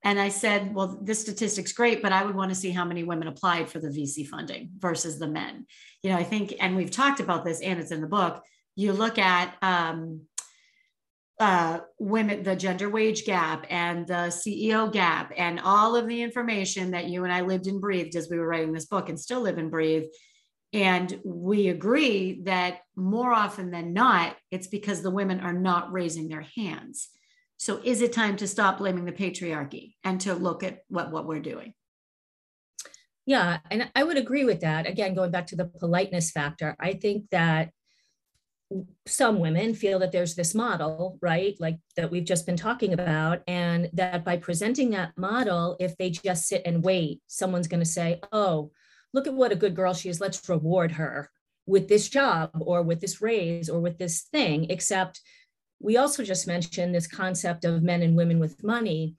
And 0.04 0.18
I 0.18 0.30
said, 0.30 0.74
well, 0.74 0.98
this 1.00 1.20
statistic's 1.20 1.72
great, 1.72 2.02
but 2.02 2.12
I 2.12 2.24
would 2.24 2.34
want 2.34 2.50
to 2.50 2.56
see 2.56 2.70
how 2.70 2.84
many 2.84 3.04
women 3.04 3.28
applied 3.28 3.68
for 3.68 3.78
the 3.78 3.88
VC 3.88 4.26
funding 4.26 4.70
versus 4.78 5.18
the 5.18 5.28
men. 5.28 5.66
You 6.02 6.10
know, 6.10 6.16
I 6.16 6.24
think, 6.24 6.54
and 6.58 6.74
we've 6.74 6.90
talked 6.90 7.20
about 7.20 7.44
this, 7.44 7.60
and 7.60 7.78
it's 7.78 7.92
in 7.92 8.00
the 8.00 8.08
book. 8.08 8.42
You 8.74 8.92
look 8.92 9.18
at 9.18 9.54
um, 9.62 10.22
uh, 11.38 11.80
women, 12.00 12.42
the 12.42 12.56
gender 12.56 12.90
wage 12.90 13.24
gap 13.24 13.64
and 13.70 14.06
the 14.06 14.32
CEO 14.32 14.92
gap, 14.92 15.32
and 15.36 15.60
all 15.60 15.94
of 15.94 16.08
the 16.08 16.20
information 16.20 16.90
that 16.92 17.08
you 17.08 17.22
and 17.22 17.32
I 17.32 17.42
lived 17.42 17.68
and 17.68 17.80
breathed 17.80 18.16
as 18.16 18.28
we 18.28 18.38
were 18.38 18.46
writing 18.46 18.72
this 18.72 18.86
book 18.86 19.08
and 19.08 19.18
still 19.18 19.42
live 19.42 19.58
and 19.58 19.70
breathe. 19.70 20.04
And 20.72 21.20
we 21.24 21.68
agree 21.68 22.42
that 22.44 22.80
more 22.96 23.32
often 23.32 23.70
than 23.70 23.92
not, 23.92 24.36
it's 24.50 24.66
because 24.66 25.02
the 25.02 25.10
women 25.10 25.40
are 25.40 25.52
not 25.52 25.92
raising 25.92 26.28
their 26.28 26.46
hands. 26.56 27.08
So 27.58 27.80
is 27.84 28.00
it 28.00 28.12
time 28.12 28.36
to 28.36 28.48
stop 28.48 28.78
blaming 28.78 29.04
the 29.04 29.12
patriarchy 29.12 29.94
and 30.02 30.20
to 30.22 30.34
look 30.34 30.62
at 30.62 30.80
what, 30.88 31.12
what 31.12 31.26
we're 31.26 31.40
doing? 31.40 31.74
Yeah, 33.26 33.58
and 33.70 33.88
I 33.94 34.02
would 34.02 34.16
agree 34.16 34.44
with 34.44 34.60
that. 34.60 34.88
Again, 34.88 35.14
going 35.14 35.30
back 35.30 35.46
to 35.48 35.56
the 35.56 35.66
politeness 35.66 36.32
factor, 36.32 36.74
I 36.80 36.94
think 36.94 37.30
that 37.30 37.70
some 39.06 39.38
women 39.38 39.74
feel 39.74 39.98
that 39.98 40.10
there's 40.10 40.34
this 40.34 40.54
model, 40.54 41.18
right? 41.20 41.54
Like 41.60 41.78
that 41.96 42.10
we've 42.10 42.24
just 42.24 42.46
been 42.46 42.56
talking 42.56 42.94
about. 42.94 43.42
And 43.46 43.90
that 43.92 44.24
by 44.24 44.38
presenting 44.38 44.90
that 44.90 45.12
model, 45.16 45.76
if 45.78 45.96
they 45.98 46.10
just 46.10 46.48
sit 46.48 46.62
and 46.64 46.82
wait, 46.82 47.20
someone's 47.28 47.68
going 47.68 47.82
to 47.82 47.86
say, 47.88 48.20
oh, 48.32 48.72
look 49.12 49.26
at 49.26 49.34
what 49.34 49.52
a 49.52 49.56
good 49.56 49.74
girl 49.74 49.94
she 49.94 50.08
is. 50.08 50.20
Let's 50.20 50.48
reward 50.48 50.92
her 50.92 51.30
with 51.66 51.88
this 51.88 52.08
job 52.08 52.50
or 52.60 52.82
with 52.82 53.00
this 53.00 53.20
raise 53.20 53.68
or 53.68 53.80
with 53.80 53.98
this 53.98 54.22
thing. 54.22 54.66
Except 54.70 55.20
we 55.80 55.96
also 55.96 56.24
just 56.24 56.46
mentioned 56.46 56.94
this 56.94 57.06
concept 57.06 57.64
of 57.64 57.82
men 57.82 58.02
and 58.02 58.16
women 58.16 58.38
with 58.38 58.62
money. 58.62 59.16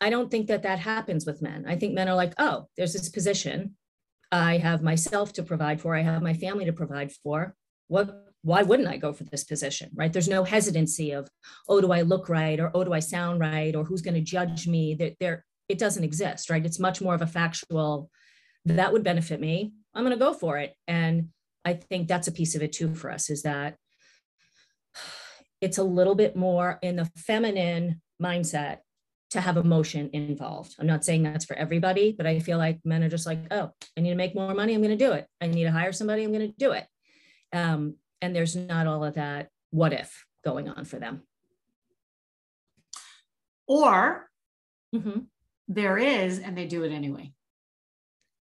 I 0.00 0.10
don't 0.10 0.30
think 0.30 0.48
that 0.48 0.62
that 0.62 0.78
happens 0.78 1.26
with 1.26 1.42
men. 1.42 1.64
I 1.66 1.76
think 1.76 1.94
men 1.94 2.08
are 2.08 2.16
like, 2.16 2.34
oh, 2.38 2.66
there's 2.76 2.92
this 2.92 3.08
position. 3.08 3.76
I 4.32 4.58
have 4.58 4.82
myself 4.82 5.32
to 5.34 5.42
provide 5.42 5.80
for, 5.80 5.94
I 5.94 6.02
have 6.02 6.22
my 6.22 6.34
family 6.34 6.64
to 6.64 6.72
provide 6.72 7.12
for. 7.12 7.54
What 7.88 8.24
why 8.44 8.62
wouldn't 8.62 8.88
I 8.88 8.98
go 8.98 9.14
for 9.14 9.24
this 9.24 9.42
position, 9.42 9.90
right? 9.94 10.12
There's 10.12 10.28
no 10.28 10.44
hesitancy 10.44 11.12
of, 11.12 11.28
oh, 11.66 11.80
do 11.80 11.92
I 11.92 12.02
look 12.02 12.28
right 12.28 12.60
or 12.60 12.70
oh, 12.74 12.84
do 12.84 12.92
I 12.92 12.98
sound 12.98 13.40
right 13.40 13.74
or 13.74 13.84
who's 13.84 14.02
going 14.02 14.14
to 14.14 14.20
judge 14.20 14.68
me? 14.68 14.94
That 14.94 15.16
there, 15.18 15.46
it 15.70 15.78
doesn't 15.78 16.04
exist, 16.04 16.50
right? 16.50 16.64
It's 16.64 16.78
much 16.78 17.00
more 17.00 17.14
of 17.14 17.22
a 17.22 17.26
factual. 17.26 18.10
That 18.64 18.92
would 18.92 19.04
benefit 19.04 19.40
me. 19.40 19.72
I'm 19.94 20.04
going 20.04 20.16
to 20.16 20.24
go 20.24 20.32
for 20.32 20.58
it, 20.58 20.74
and 20.88 21.28
I 21.64 21.74
think 21.74 22.08
that's 22.08 22.28
a 22.28 22.32
piece 22.32 22.54
of 22.54 22.62
it 22.62 22.72
too 22.72 22.94
for 22.94 23.10
us 23.10 23.30
is 23.30 23.42
that 23.42 23.76
it's 25.60 25.78
a 25.78 25.84
little 25.84 26.14
bit 26.14 26.36
more 26.36 26.78
in 26.82 26.96
the 26.96 27.10
feminine 27.16 28.02
mindset 28.22 28.78
to 29.30 29.40
have 29.40 29.56
emotion 29.56 30.10
involved. 30.12 30.74
I'm 30.78 30.86
not 30.86 31.04
saying 31.04 31.22
that's 31.22 31.44
for 31.44 31.56
everybody, 31.56 32.12
but 32.12 32.26
I 32.26 32.38
feel 32.38 32.58
like 32.58 32.80
men 32.84 33.02
are 33.02 33.08
just 33.08 33.26
like, 33.26 33.38
oh, 33.50 33.70
I 33.96 34.00
need 34.00 34.10
to 34.10 34.14
make 34.14 34.34
more 34.34 34.54
money. 34.54 34.74
I'm 34.74 34.82
going 34.82 34.96
to 34.96 35.04
do 35.04 35.12
it. 35.12 35.26
I 35.40 35.46
need 35.46 35.64
to 35.64 35.72
hire 35.72 35.92
somebody. 35.92 36.22
I'm 36.22 36.32
going 36.32 36.50
to 36.50 36.56
do 36.56 36.72
it. 36.72 36.86
Um, 37.52 37.96
and 38.24 38.34
there's 38.34 38.56
not 38.56 38.86
all 38.86 39.04
of 39.04 39.14
that 39.14 39.50
what 39.70 39.92
if 39.92 40.24
going 40.44 40.68
on 40.68 40.86
for 40.86 40.98
them 40.98 41.22
or 43.66 44.30
mm-hmm. 44.94 45.20
there 45.68 45.98
is 45.98 46.38
and 46.38 46.56
they 46.56 46.66
do 46.66 46.84
it 46.84 46.92
anyway 46.92 47.32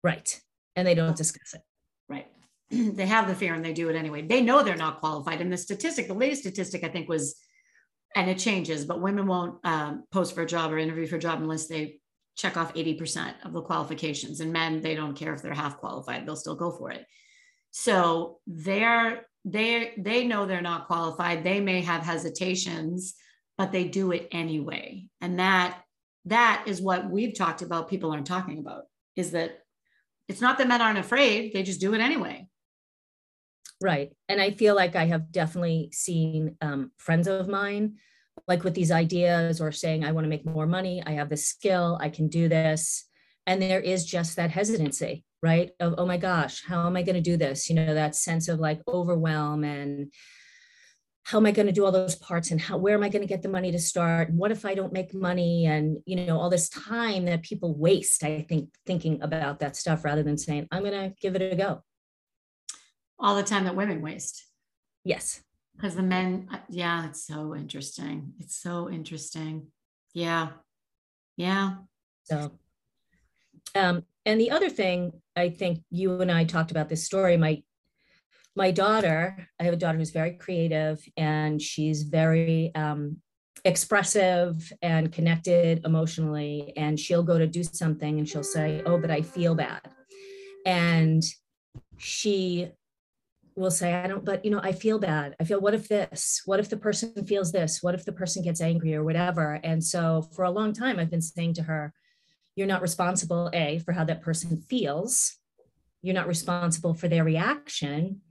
right. 0.08 0.42
And 0.76 0.88
they 0.88 0.96
don't 0.96 1.16
discuss 1.16 1.54
it. 1.54 1.62
Right. 2.10 2.28
They 2.96 3.06
have 3.06 3.28
the 3.28 3.36
fear 3.36 3.54
and 3.54 3.64
they 3.64 3.74
do 3.74 3.90
it 3.90 3.96
anyway. 3.96 4.22
They 4.22 4.42
know 4.42 4.64
they're 4.64 4.76
not 4.76 5.00
qualified. 5.00 5.42
And 5.42 5.52
the 5.52 5.58
statistic 5.58 6.08
the 6.08 6.14
latest 6.14 6.42
statistic 6.42 6.84
i 6.84 6.90
think 6.90 7.08
was 7.08 7.36
and 8.16 8.30
it 8.30 8.40
changes 8.40 8.86
but 8.86 9.02
women 9.02 9.28
won't 9.28 9.56
um, 9.64 10.04
post 10.12 10.34
for 10.34 10.42
a 10.42 10.48
job 10.56 10.72
or 10.72 10.78
interview 10.78 11.08
for 11.08 11.18
a 11.18 11.20
job 11.28 11.42
unless 11.42 11.68
they 11.68 12.00
check 12.36 12.56
off 12.56 12.74
80% 12.76 13.34
of 13.46 13.54
the 13.54 13.62
qualifications. 13.62 14.40
And 14.40 14.54
men 14.54 14.82
they 14.82 14.96
don't 14.96 15.16
care 15.16 15.34
if 15.34 15.42
they're 15.42 15.54
half 15.54 15.78
qualified. 15.78 16.26
They'll 16.26 16.36
still 16.36 16.56
go 16.56 16.72
for 16.72 16.92
it. 16.92 17.06
So 17.72 18.40
they're 18.48 19.26
they 19.46 19.94
they 19.98 20.26
know 20.28 20.46
they're 20.46 20.62
not 20.62 20.88
qualified. 20.88 21.44
They 21.44 21.60
may 21.60 21.82
have 21.82 22.04
hesitations 22.04 23.16
but 23.58 23.72
they 23.72 23.86
do 23.86 24.12
it 24.12 24.28
anyway. 24.32 25.08
And 25.20 25.40
that 25.40 25.82
that 26.26 26.66
is 26.68 26.82
what 26.82 27.10
we've 27.10 27.36
talked 27.36 27.62
about 27.62 27.90
people 27.90 28.12
aren't 28.12 28.28
talking 28.28 28.60
about 28.60 28.84
is 29.16 29.32
that 29.32 29.60
it's 30.28 30.42
not 30.42 30.58
that 30.58 30.68
men 30.68 30.82
aren't 30.82 31.00
afraid 31.00 31.54
they 31.54 31.64
just 31.64 31.82
do 31.82 31.94
it 31.94 32.02
anyway. 32.02 32.48
Right 33.82 34.12
and 34.28 34.42
i 34.42 34.52
feel 34.52 34.76
like 34.76 34.96
i 34.96 35.06
have 35.06 35.32
definitely 35.32 35.90
seen 35.94 36.58
um, 36.62 36.92
friends 36.98 37.28
of 37.28 37.48
mine 37.48 37.98
like 38.48 38.64
with 38.64 38.74
these 38.74 38.92
ideas 38.92 39.62
or 39.62 39.72
saying 39.72 40.04
i 40.04 40.12
want 40.12 40.26
to 40.26 40.30
make 40.30 40.46
more 40.46 40.66
money 40.66 41.04
i 41.06 41.12
have 41.12 41.30
this 41.30 41.48
skill 41.48 41.98
i 42.02 42.10
can 42.10 42.28
do 42.28 42.50
this 42.50 43.06
and 43.46 43.62
there 43.62 43.80
is 43.80 44.04
just 44.04 44.36
that 44.36 44.50
hesitancy 44.50 45.24
right 45.44 45.72
of 45.80 45.94
oh 46.00 46.08
my 46.08 46.18
gosh 46.18 46.64
how 46.66 46.88
am 46.88 46.98
i 46.98 47.04
going 47.04 47.16
to 47.16 47.22
do 47.22 47.38
this? 47.38 47.70
You 47.70 47.76
know 47.76 47.94
that 47.94 48.16
sense 48.16 48.48
of 48.48 48.60
like 48.60 48.82
overwhelm 48.88 49.64
and 49.64 50.12
how 51.28 51.38
am 51.38 51.46
i 51.46 51.52
going 51.52 51.66
to 51.66 51.74
do 51.74 51.84
all 51.84 51.92
those 51.92 52.16
parts 52.16 52.52
and 52.52 52.62
how 52.62 52.78
where 52.78 52.96
am 52.96 53.04
i 53.04 53.10
going 53.10 53.22
to 53.22 53.28
get 53.28 53.42
the 53.42 53.50
money 53.50 53.70
to 53.70 53.80
start? 53.80 54.30
What 54.32 54.50
if 54.50 54.64
i 54.64 54.74
don't 54.74 54.94
make 54.94 55.14
money? 55.14 55.66
And 55.66 55.98
you 56.06 56.16
know 56.16 56.40
all 56.40 56.50
this 56.50 56.70
time 56.70 57.26
that 57.26 57.44
people 57.44 57.76
waste 57.76 58.24
i 58.24 58.46
think 58.48 58.70
thinking 58.86 59.22
about 59.22 59.60
that 59.60 59.76
stuff 59.76 60.06
rather 60.06 60.24
than 60.24 60.38
saying 60.38 60.68
i'm 60.72 60.84
going 60.84 60.94
to 60.94 61.14
give 61.22 61.36
it 61.36 61.54
a 61.54 61.56
go. 61.56 61.84
All 63.20 63.36
the 63.36 63.44
time 63.44 63.66
that 63.66 63.76
women 63.76 64.02
waste. 64.02 64.46
Yes. 65.04 65.42
Because 65.76 65.96
the 65.96 66.04
men 66.04 66.48
uh, 66.50 66.60
yeah 66.70 67.08
it's 67.08 67.28
so 67.28 67.54
interesting. 67.54 68.34
It's 68.40 68.56
so 68.56 68.90
interesting. 68.90 69.68
Yeah. 70.14 70.52
Yeah. 71.36 71.76
So 72.24 72.54
um 73.76 74.06
and 74.26 74.40
the 74.40 74.52
other 74.52 74.70
thing 74.70 75.12
I 75.36 75.50
think 75.50 75.84
you 75.90 76.22
and 76.22 76.32
I 76.32 76.46
talked 76.46 76.72
about 76.72 76.88
this 76.88 77.04
story. 77.04 77.36
My 77.36 77.64
my 78.58 78.72
daughter, 78.72 79.48
I 79.60 79.64
have 79.64 79.74
a 79.74 79.78
daughter 79.78 79.98
who's 80.00 80.10
very 80.10 80.34
creative 80.34 81.00
and 81.16 81.62
she's 81.62 82.04
very 82.04 82.72
um, 82.76 83.18
expressive 83.64 84.74
and 84.82 85.12
connected 85.12 85.86
emotionally. 85.86 86.74
And 86.76 87.00
she'll 87.00 87.24
go 87.24 87.38
to 87.38 87.48
do 87.48 87.64
something 87.64 88.18
and 88.18 88.28
she'll 88.28 88.44
say, 88.44 88.82
"Oh, 88.86 88.98
but 88.98 89.12
I 89.12 89.22
feel 89.22 89.56
bad," 89.56 89.82
and 90.66 91.24
she 91.98 92.72
will 93.56 93.72
say, 93.72 93.94
I 93.94 94.08
don't, 94.08 94.24
but 94.24 94.46
you 94.46 94.52
know, 94.52 94.60
I 94.62 94.72
feel 94.72 95.00
bad. 95.00 95.36
I 95.40 95.44
feel, 95.44 95.60
what 95.60 95.74
if 95.74 95.88
this? 95.88 96.42
What 96.46 96.60
if 96.60 96.70
the 96.70 96.78
person 96.78 97.26
feels 97.26 97.52
this? 97.52 97.82
What 97.82 97.96
if 97.96 98.06
the 98.06 98.12
person 98.12 98.44
gets 98.44 98.62
angry 98.62 98.94
or 98.94 99.04
whatever? 99.04 99.60
And 99.64 99.84
so 99.84 100.28
for 100.36 100.46
a 100.46 100.52
long 100.52 100.74
time, 100.74 101.00
I've 101.00 101.10
been 101.10 101.22
saying 101.22 101.56
to 101.56 101.64
her, 101.64 101.92
you're 102.56 102.68
not 102.68 102.82
responsible, 102.82 103.50
A, 103.54 103.80
for 103.80 103.94
how 103.94 104.04
that 104.06 104.22
person 104.22 104.58
feels. 104.70 105.38
You're 106.04 106.16
not 106.16 106.28
responsible 106.28 106.94
for 106.94 107.08
their 107.08 107.24
reaction. 107.24 108.22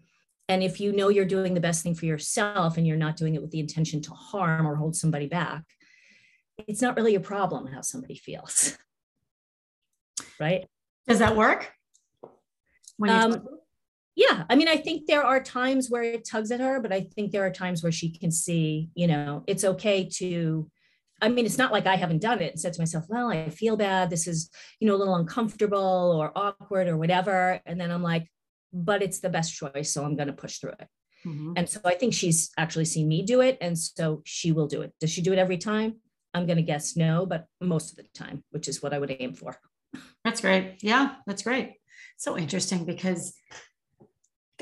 And 0.49 0.63
if 0.63 0.81
you 0.81 0.93
know 0.93 1.09
you're 1.09 1.25
doing 1.25 1.55
the 1.55 1.61
best 1.61 1.83
thing 1.83 1.95
for 1.95 2.07
yourself 2.07 2.77
and 2.77 2.87
you're 2.87 2.97
not 2.97 3.17
doing 3.17 3.35
it 3.35 3.43
with 3.43 3.51
the 3.51 3.61
intention 3.61 4.01
to 4.03 4.11
harm 4.13 4.67
or 4.67 4.77
hold 4.77 4.95
somebody 4.95 5.27
back, 5.27 5.65
it's 6.67 6.81
not 6.81 6.97
really 6.97 7.15
a 7.15 7.21
problem 7.21 7.67
how 7.67 7.81
somebody 7.81 8.15
feels. 8.15 8.77
right? 10.41 10.67
Does 11.09 11.19
that 11.19 11.37
work? 11.37 11.73
Um, 13.07 13.47
yeah, 14.15 14.45
I 14.49 14.57
mean, 14.57 14.69
I 14.69 14.77
think 14.77 15.07
there 15.07 15.25
are 15.25 15.43
times 15.43 15.91
where 15.91 16.03
it 16.03 16.27
tugs 16.27 16.51
at 16.51 16.61
her, 16.61 16.81
but 16.81 16.93
I 16.93 17.03
think 17.15 17.33
there 17.33 17.45
are 17.45 17.51
times 17.51 17.83
where 17.83 17.93
she 17.93 18.17
can 18.17 18.31
see, 18.31 18.89
you 18.95 19.07
know, 19.07 19.45
it's 19.47 19.65
okay 19.65 20.09
to 20.15 20.71
I 21.23 21.31
mean, 21.31 21.47
it's 21.47 21.59
not 21.59 21.73
like 21.73 21.87
I 21.87 21.97
haven't 21.97 22.21
done 22.21 22.43
it 22.43 22.53
and 22.53 22.61
said 22.61 22.75
to 22.75 22.81
myself, 22.81 23.07
well, 23.09 23.31
I 23.31 23.49
feel 23.49 23.77
bad. 23.77 24.11
This 24.11 24.27
is, 24.27 24.51
you 24.81 24.87
know, 24.87 24.95
a 24.95 24.99
little 24.99 25.15
uncomfortable 25.15 26.15
or 26.15 26.31
awkward 26.37 26.89
or 26.89 26.99
whatever. 26.99 27.59
And 27.65 27.81
then 27.81 27.91
I'm 27.91 28.03
like, 28.03 28.29
but 28.85 29.03
it's 29.03 29.21
the 29.21 29.29
best 29.29 29.55
choice. 29.55 29.93
So 29.93 30.05
I'm 30.05 30.17
going 30.17 30.29
to 30.29 30.33
push 30.35 30.59
through 30.59 30.75
it. 30.81 30.89
Mm-hmm. 31.25 31.55
And 31.57 31.69
so 31.69 31.81
I 31.85 31.95
think 31.95 32.15
she's 32.15 32.51
actually 32.57 32.85
seen 32.85 33.09
me 33.09 33.23
do 33.23 33.41
it. 33.41 33.59
And 33.61 33.79
so 33.79 34.23
she 34.25 34.53
will 34.53 34.67
do 34.67 34.83
it. 34.83 34.93
Does 35.01 35.11
she 35.11 35.23
do 35.23 35.33
it 35.33 35.39
every 35.39 35.59
time? 35.59 35.97
I'm 36.35 36.47
going 36.47 36.59
to 36.59 36.63
guess 36.63 36.97
no, 36.97 37.27
but 37.27 37.47
most 37.61 37.91
of 37.91 37.97
the 37.97 38.05
time, 38.15 38.45
which 38.51 38.69
is 38.69 38.83
what 38.83 38.93
I 38.93 38.99
would 38.99 39.15
aim 39.19 39.35
for. 39.35 39.57
That's 40.25 40.41
great. 40.41 40.77
Yeah, 40.83 41.15
that's 41.27 41.43
great. 41.43 41.75
So 42.19 42.37
interesting 42.37 42.85
because 42.85 43.35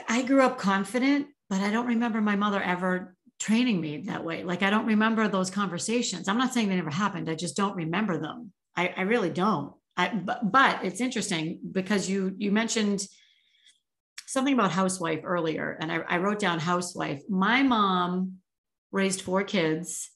I 0.09 0.23
grew 0.23 0.43
up 0.43 0.59
confident, 0.59 1.27
but 1.51 1.61
I 1.61 1.71
don't 1.71 1.87
remember 1.87 2.21
my 2.21 2.37
mother 2.37 2.63
ever 2.63 3.17
training 3.41 3.81
me 3.81 4.03
that 4.07 4.25
way. 4.25 4.45
Like 4.45 4.63
I 4.63 4.71
don't 4.71 4.87
remember 4.87 5.27
those 5.29 5.51
conversations. 5.51 6.29
I'm 6.29 6.39
not 6.39 6.55
saying 6.55 6.69
they 6.69 6.77
never 6.77 6.91
happened. 6.91 7.29
I 7.29 7.35
just 7.35 7.57
don't 7.57 7.77
remember 7.77 8.19
them. 8.19 8.53
I, 8.77 8.95
I 8.97 9.03
really 9.03 9.31
don't. 9.31 9.75
I, 9.97 10.09
but, 10.09 10.51
but 10.51 10.85
it's 10.85 11.01
interesting 11.01 11.61
because 11.71 12.09
you 12.09 12.35
you 12.37 12.51
mentioned 12.51 13.07
something 14.35 14.53
about 14.53 14.73
housewife 14.73 15.21
earlier, 15.25 15.79
and 15.81 15.91
I, 15.91 16.01
I 16.09 16.19
wrote 16.19 16.41
down 16.41 16.59
housewife. 16.59 17.23
My 17.31 17.63
mom 17.63 18.39
raised 18.91 19.23
four 19.23 19.45
kids, 19.45 20.11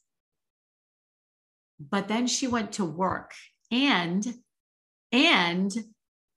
but 1.81 2.09
then 2.09 2.27
she 2.27 2.49
went 2.49 2.73
to 2.73 2.85
work 2.85 3.33
and 3.71 4.27
and 5.13 5.73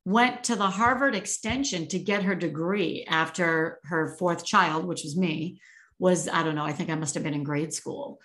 went 0.06 0.46
to 0.46 0.56
the 0.56 0.70
Harvard 0.70 1.16
Extension 1.16 1.88
to 1.88 2.00
get 2.00 2.24
her 2.24 2.36
degree 2.36 3.06
after 3.10 3.80
her 3.86 4.16
fourth 4.18 4.46
child, 4.46 4.86
which 4.86 5.04
was 5.04 5.18
me 5.18 5.60
was 5.98 6.28
I 6.28 6.44
don't 6.44 6.56
know, 6.56 6.64
I 6.64 6.74
think 6.74 6.90
I 6.90 6.96
must 6.96 7.16
have 7.16 7.24
been 7.24 7.34
in 7.34 7.44
grade 7.44 7.74
school. 7.74 8.20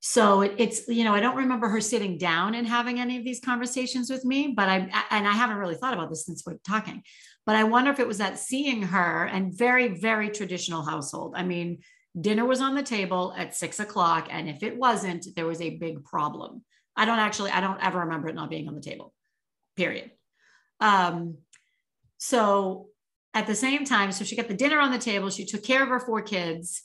So 0.00 0.40
it, 0.40 0.54
it's, 0.56 0.88
you 0.88 1.04
know, 1.04 1.14
I 1.14 1.20
don't 1.20 1.36
remember 1.36 1.68
her 1.68 1.80
sitting 1.80 2.16
down 2.16 2.54
and 2.54 2.66
having 2.66 2.98
any 2.98 3.18
of 3.18 3.24
these 3.24 3.40
conversations 3.40 4.10
with 4.10 4.24
me, 4.24 4.54
but 4.56 4.68
I, 4.68 4.76
and 5.10 5.28
I 5.28 5.32
haven't 5.32 5.58
really 5.58 5.74
thought 5.74 5.92
about 5.92 6.08
this 6.08 6.24
since 6.24 6.42
we're 6.44 6.56
talking, 6.66 7.02
but 7.44 7.54
I 7.54 7.64
wonder 7.64 7.90
if 7.90 8.00
it 8.00 8.08
was 8.08 8.18
that 8.18 8.38
seeing 8.38 8.82
her 8.82 9.26
and 9.26 9.56
very, 9.56 9.88
very 9.88 10.30
traditional 10.30 10.82
household. 10.82 11.34
I 11.36 11.42
mean, 11.42 11.82
dinner 12.18 12.46
was 12.46 12.60
on 12.60 12.74
the 12.74 12.82
table 12.82 13.34
at 13.36 13.54
six 13.54 13.78
o'clock. 13.78 14.28
And 14.30 14.48
if 14.48 14.62
it 14.62 14.76
wasn't, 14.76 15.26
there 15.36 15.46
was 15.46 15.60
a 15.60 15.76
big 15.76 16.02
problem. 16.04 16.64
I 16.96 17.04
don't 17.04 17.18
actually, 17.18 17.50
I 17.50 17.60
don't 17.60 17.82
ever 17.84 18.00
remember 18.00 18.28
it 18.28 18.34
not 18.34 18.50
being 18.50 18.68
on 18.68 18.74
the 18.74 18.80
table, 18.80 19.12
period. 19.76 20.10
Um, 20.80 21.38
so 22.18 22.88
at 23.34 23.46
the 23.46 23.54
same 23.54 23.84
time, 23.84 24.12
so 24.12 24.24
she 24.24 24.34
got 24.34 24.48
the 24.48 24.54
dinner 24.54 24.80
on 24.80 24.90
the 24.90 24.98
table, 24.98 25.30
she 25.30 25.44
took 25.44 25.62
care 25.62 25.82
of 25.82 25.88
her 25.88 26.00
four 26.00 26.22
kids 26.22 26.82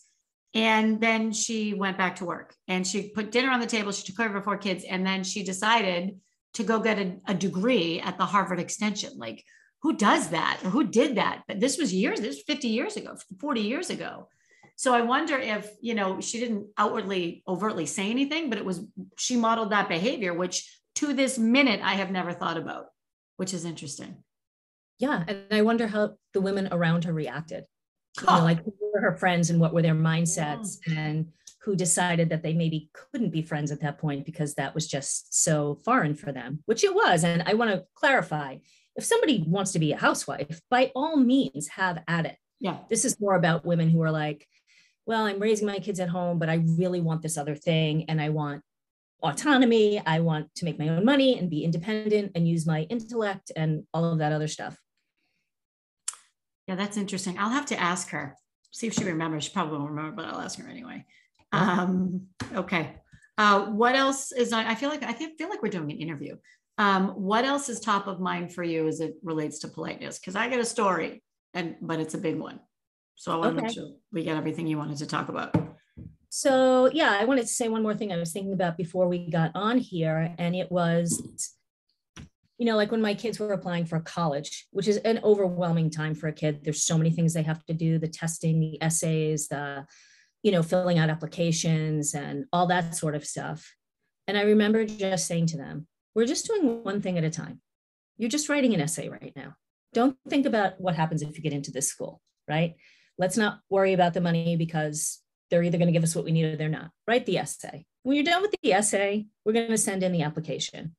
and 0.55 1.01
then 1.01 1.33
she 1.33 1.73
went 1.73 1.97
back 1.97 2.15
to 2.15 2.25
work 2.25 2.55
and 2.69 2.87
she 2.87 3.09
put 3.09 3.29
dinner 3.29 3.51
on 3.51 3.59
the 3.59 3.67
table. 3.67 3.91
She 3.91 4.05
took 4.05 4.15
care 4.15 4.27
of 4.27 4.31
her 4.31 4.41
four 4.41 4.57
kids. 4.57 4.85
And 4.89 5.05
then 5.05 5.25
she 5.25 5.43
decided 5.43 6.17
to 6.53 6.63
go 6.63 6.79
get 6.79 6.97
a, 6.97 7.17
a 7.27 7.33
degree 7.33 7.99
at 7.99 8.17
the 8.17 8.25
Harvard 8.25 8.61
Extension. 8.61 9.11
Like, 9.17 9.43
who 9.81 9.97
does 9.97 10.29
that 10.29 10.61
or 10.63 10.69
who 10.69 10.85
did 10.85 11.17
that? 11.17 11.43
But 11.45 11.59
this 11.59 11.77
was 11.77 11.93
years, 11.93 12.21
this 12.21 12.37
was 12.37 12.43
50 12.47 12.69
years 12.69 12.95
ago, 12.95 13.17
40 13.41 13.61
years 13.61 13.89
ago. 13.89 14.29
So 14.77 14.93
I 14.93 15.01
wonder 15.01 15.37
if, 15.37 15.69
you 15.81 15.93
know, 15.93 16.21
she 16.21 16.39
didn't 16.39 16.67
outwardly, 16.77 17.43
overtly 17.47 17.85
say 17.85 18.09
anything, 18.09 18.49
but 18.49 18.57
it 18.57 18.65
was, 18.65 18.81
she 19.17 19.35
modeled 19.35 19.71
that 19.71 19.89
behavior, 19.89 20.33
which 20.33 20.79
to 20.95 21.13
this 21.13 21.37
minute 21.37 21.81
I 21.83 21.95
have 21.95 22.11
never 22.11 22.31
thought 22.31 22.57
about, 22.57 22.85
which 23.35 23.53
is 23.53 23.65
interesting. 23.65 24.23
Yeah. 24.99 25.23
And 25.27 25.43
I 25.51 25.63
wonder 25.63 25.87
how 25.87 26.13
the 26.33 26.41
women 26.41 26.69
around 26.71 27.03
her 27.03 27.13
reacted. 27.13 27.65
You 28.21 28.27
know, 28.27 28.43
like 28.43 28.63
who 28.63 28.73
were 28.93 29.01
her 29.01 29.15
friends 29.15 29.49
and 29.49 29.59
what 29.59 29.73
were 29.73 29.81
their 29.81 29.95
mindsets 29.95 30.77
yeah. 30.87 30.99
and 30.99 31.27
who 31.61 31.75
decided 31.75 32.29
that 32.29 32.43
they 32.43 32.53
maybe 32.53 32.89
couldn't 32.93 33.31
be 33.31 33.41
friends 33.41 33.71
at 33.71 33.81
that 33.81 33.97
point 33.97 34.25
because 34.25 34.53
that 34.53 34.75
was 34.75 34.87
just 34.87 35.43
so 35.43 35.79
foreign 35.83 36.13
for 36.13 36.31
them, 36.31 36.59
which 36.65 36.83
it 36.83 36.93
was. 36.93 37.23
And 37.23 37.43
I 37.45 37.55
want 37.55 37.71
to 37.71 37.85
clarify 37.95 38.57
if 38.95 39.03
somebody 39.03 39.43
wants 39.47 39.71
to 39.73 39.79
be 39.79 39.91
a 39.91 39.97
housewife, 39.97 40.61
by 40.69 40.91
all 40.95 41.17
means, 41.17 41.67
have 41.69 42.01
at 42.07 42.25
it. 42.25 42.37
Yeah. 42.59 42.77
This 42.89 43.03
is 43.03 43.19
more 43.19 43.35
about 43.35 43.65
women 43.65 43.89
who 43.89 44.01
are 44.03 44.11
like, 44.11 44.47
well, 45.05 45.25
I'm 45.25 45.39
raising 45.39 45.67
my 45.67 45.79
kids 45.79 45.99
at 45.99 46.09
home, 46.09 46.39
but 46.39 46.49
I 46.49 46.63
really 46.77 47.01
want 47.01 47.21
this 47.21 47.37
other 47.37 47.55
thing. 47.55 48.05
And 48.09 48.21
I 48.21 48.29
want 48.29 48.61
autonomy. 49.21 50.01
I 50.05 50.19
want 50.19 50.53
to 50.55 50.65
make 50.65 50.79
my 50.79 50.89
own 50.89 51.03
money 51.03 51.37
and 51.37 51.49
be 51.49 51.63
independent 51.63 52.31
and 52.35 52.47
use 52.47 52.65
my 52.65 52.81
intellect 52.83 53.51
and 53.55 53.83
all 53.93 54.05
of 54.05 54.19
that 54.19 54.31
other 54.31 54.47
stuff. 54.47 54.79
Yeah, 56.67 56.75
that's 56.75 56.97
interesting. 56.97 57.37
I'll 57.37 57.49
have 57.49 57.67
to 57.67 57.79
ask 57.79 58.09
her, 58.09 58.35
see 58.71 58.87
if 58.87 58.93
she 58.93 59.03
remembers. 59.03 59.45
She 59.45 59.51
probably 59.51 59.77
won't 59.77 59.91
remember, 59.91 60.15
but 60.15 60.25
I'll 60.25 60.41
ask 60.41 60.59
her 60.59 60.67
anyway. 60.67 61.05
Um, 61.51 62.27
okay. 62.53 62.95
Uh, 63.37 63.65
what 63.65 63.95
else 63.95 64.31
is 64.31 64.51
on? 64.53 64.65
I 64.65 64.75
feel 64.75 64.89
like 64.89 65.03
I 65.03 65.13
feel 65.13 65.49
like 65.49 65.61
we're 65.61 65.69
doing 65.69 65.91
an 65.91 65.97
interview. 65.97 66.37
Um, 66.77 67.09
what 67.09 67.45
else 67.45 67.69
is 67.69 67.79
top 67.79 68.07
of 68.07 68.19
mind 68.19 68.53
for 68.53 68.63
you 68.63 68.87
as 68.87 68.99
it 68.99 69.15
relates 69.23 69.59
to 69.59 69.67
politeness? 69.67 70.19
Because 70.19 70.35
I 70.35 70.49
got 70.49 70.59
a 70.59 70.65
story, 70.65 71.23
and 71.53 71.75
but 71.81 71.99
it's 71.99 72.13
a 72.13 72.17
big 72.17 72.37
one. 72.37 72.59
So 73.15 73.31
I 73.31 73.37
want 73.37 73.55
okay. 73.57 73.67
make 73.67 73.73
sure 73.73 73.91
we 74.11 74.23
get 74.23 74.37
everything 74.37 74.67
you 74.67 74.77
wanted 74.77 74.97
to 74.97 75.05
talk 75.05 75.29
about. 75.29 75.55
So 76.29 76.89
yeah, 76.91 77.17
I 77.19 77.25
wanted 77.25 77.43
to 77.43 77.47
say 77.47 77.69
one 77.69 77.83
more 77.83 77.93
thing 77.93 78.11
I 78.11 78.17
was 78.17 78.33
thinking 78.33 78.53
about 78.53 78.75
before 78.77 79.07
we 79.07 79.29
got 79.29 79.51
on 79.55 79.77
here, 79.77 80.35
and 80.37 80.53
it 80.55 80.69
was, 80.71 81.53
you 82.57 82.65
know, 82.65 82.75
like 82.75 82.91
when 82.91 83.01
my 83.01 83.13
kids 83.13 83.39
were 83.39 83.51
applying 83.51 83.85
for 83.85 83.99
college, 83.99 84.67
which 84.71 84.87
is 84.87 84.97
an 84.97 85.19
overwhelming 85.23 85.89
time 85.89 86.15
for 86.15 86.27
a 86.27 86.33
kid. 86.33 86.61
There's 86.63 86.83
so 86.83 86.97
many 86.97 87.09
things 87.09 87.33
they 87.33 87.43
have 87.43 87.65
to 87.65 87.73
do: 87.73 87.99
the 87.99 88.07
testing, 88.07 88.59
the 88.59 88.81
essays, 88.81 89.47
the, 89.47 89.85
you 90.43 90.51
know, 90.51 90.63
filling 90.63 90.97
out 90.97 91.09
applications, 91.09 92.13
and 92.13 92.45
all 92.53 92.67
that 92.67 92.95
sort 92.95 93.15
of 93.15 93.25
stuff. 93.25 93.73
And 94.27 94.37
I 94.37 94.43
remember 94.43 94.85
just 94.85 95.27
saying 95.27 95.47
to 95.47 95.57
them, 95.57 95.87
"We're 96.13 96.25
just 96.25 96.47
doing 96.47 96.83
one 96.83 97.01
thing 97.01 97.17
at 97.17 97.23
a 97.23 97.29
time. 97.29 97.61
You're 98.17 98.29
just 98.29 98.49
writing 98.49 98.73
an 98.73 98.81
essay 98.81 99.09
right 99.09 99.33
now. 99.35 99.55
Don't 99.93 100.17
think 100.29 100.45
about 100.45 100.79
what 100.79 100.95
happens 100.95 101.21
if 101.21 101.35
you 101.35 101.43
get 101.43 101.53
into 101.53 101.71
this 101.71 101.87
school, 101.87 102.21
right? 102.47 102.75
Let's 103.17 103.37
not 103.37 103.59
worry 103.69 103.93
about 103.93 104.13
the 104.13 104.21
money 104.21 104.55
because 104.55 105.21
they're 105.49 105.63
either 105.63 105.77
going 105.77 105.87
to 105.87 105.93
give 105.93 106.03
us 106.03 106.15
what 106.15 106.25
we 106.25 106.31
need 106.31 106.45
or 106.45 106.55
they're 106.55 106.69
not. 106.69 106.91
Write 107.07 107.25
the 107.25 107.37
essay. 107.37 107.85
When 108.03 108.15
you're 108.15 108.25
done 108.25 108.41
with 108.41 108.55
the 108.61 108.73
essay, 108.73 109.27
we're 109.43 109.53
going 109.53 109.69
to 109.69 109.77
send 109.77 110.03
in 110.03 110.11
the 110.11 110.23
application. 110.23 110.95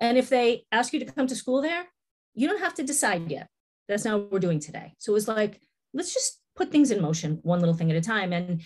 And 0.00 0.16
if 0.16 0.28
they 0.28 0.64
ask 0.70 0.92
you 0.92 1.00
to 1.00 1.06
come 1.06 1.26
to 1.26 1.36
school 1.36 1.62
there, 1.62 1.86
you 2.34 2.46
don't 2.48 2.60
have 2.60 2.74
to 2.74 2.84
decide 2.84 3.30
yet. 3.30 3.48
That's 3.88 4.04
not 4.04 4.20
what 4.20 4.32
we're 4.32 4.38
doing 4.38 4.60
today. 4.60 4.94
So 4.98 5.12
it 5.12 5.14
was 5.14 5.28
like, 5.28 5.60
let's 5.92 6.14
just 6.14 6.40
put 6.56 6.70
things 6.70 6.90
in 6.90 7.02
motion, 7.02 7.40
one 7.42 7.60
little 7.60 7.74
thing 7.74 7.90
at 7.90 7.96
a 7.96 8.00
time. 8.00 8.32
And 8.32 8.62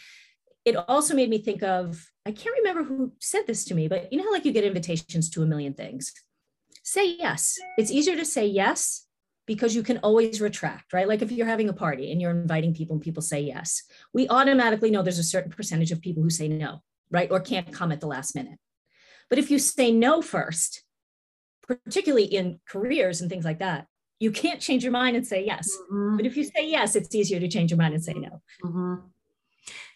it 0.64 0.76
also 0.76 1.14
made 1.14 1.30
me 1.30 1.38
think 1.38 1.62
of, 1.62 2.04
I 2.26 2.32
can't 2.32 2.56
remember 2.58 2.84
who 2.84 3.12
said 3.20 3.46
this 3.46 3.64
to 3.66 3.74
me, 3.74 3.88
but 3.88 4.12
you 4.12 4.18
know 4.18 4.24
how 4.24 4.32
like 4.32 4.44
you 4.44 4.52
get 4.52 4.64
invitations 4.64 5.30
to 5.30 5.42
a 5.42 5.46
million 5.46 5.74
things? 5.74 6.12
Say 6.82 7.16
yes. 7.16 7.58
It's 7.78 7.90
easier 7.90 8.16
to 8.16 8.24
say 8.24 8.46
yes 8.46 9.06
because 9.46 9.74
you 9.74 9.82
can 9.82 9.98
always 9.98 10.40
retract, 10.40 10.92
right? 10.92 11.08
Like 11.08 11.22
if 11.22 11.32
you're 11.32 11.46
having 11.46 11.68
a 11.68 11.72
party 11.72 12.12
and 12.12 12.20
you're 12.20 12.30
inviting 12.30 12.74
people 12.74 12.94
and 12.94 13.02
people 13.02 13.22
say 13.22 13.40
yes, 13.40 13.82
we 14.12 14.28
automatically 14.28 14.90
know 14.90 15.02
there's 15.02 15.18
a 15.18 15.24
certain 15.24 15.50
percentage 15.50 15.92
of 15.92 16.00
people 16.00 16.22
who 16.22 16.30
say 16.30 16.48
no, 16.48 16.82
right? 17.10 17.30
Or 17.30 17.40
can't 17.40 17.72
come 17.72 17.92
at 17.92 18.00
the 18.00 18.06
last 18.06 18.34
minute. 18.34 18.58
But 19.28 19.38
if 19.38 19.50
you 19.50 19.58
say 19.58 19.90
no 19.90 20.22
first, 20.22 20.82
particularly 21.76 22.24
in 22.24 22.60
careers 22.66 23.20
and 23.20 23.30
things 23.30 23.44
like 23.44 23.60
that, 23.60 23.86
you 24.18 24.30
can't 24.30 24.60
change 24.60 24.82
your 24.84 24.92
mind 24.92 25.16
and 25.16 25.26
say 25.26 25.44
yes. 25.44 25.68
Mm-hmm. 25.90 26.16
But 26.16 26.26
if 26.26 26.36
you 26.36 26.44
say 26.44 26.68
yes, 26.68 26.94
it's 26.96 27.14
easier 27.14 27.40
to 27.40 27.48
change 27.48 27.70
your 27.70 27.78
mind 27.78 27.94
and 27.94 28.04
say 28.04 28.12
no. 28.14 28.40
Mm-hmm. 28.64 28.94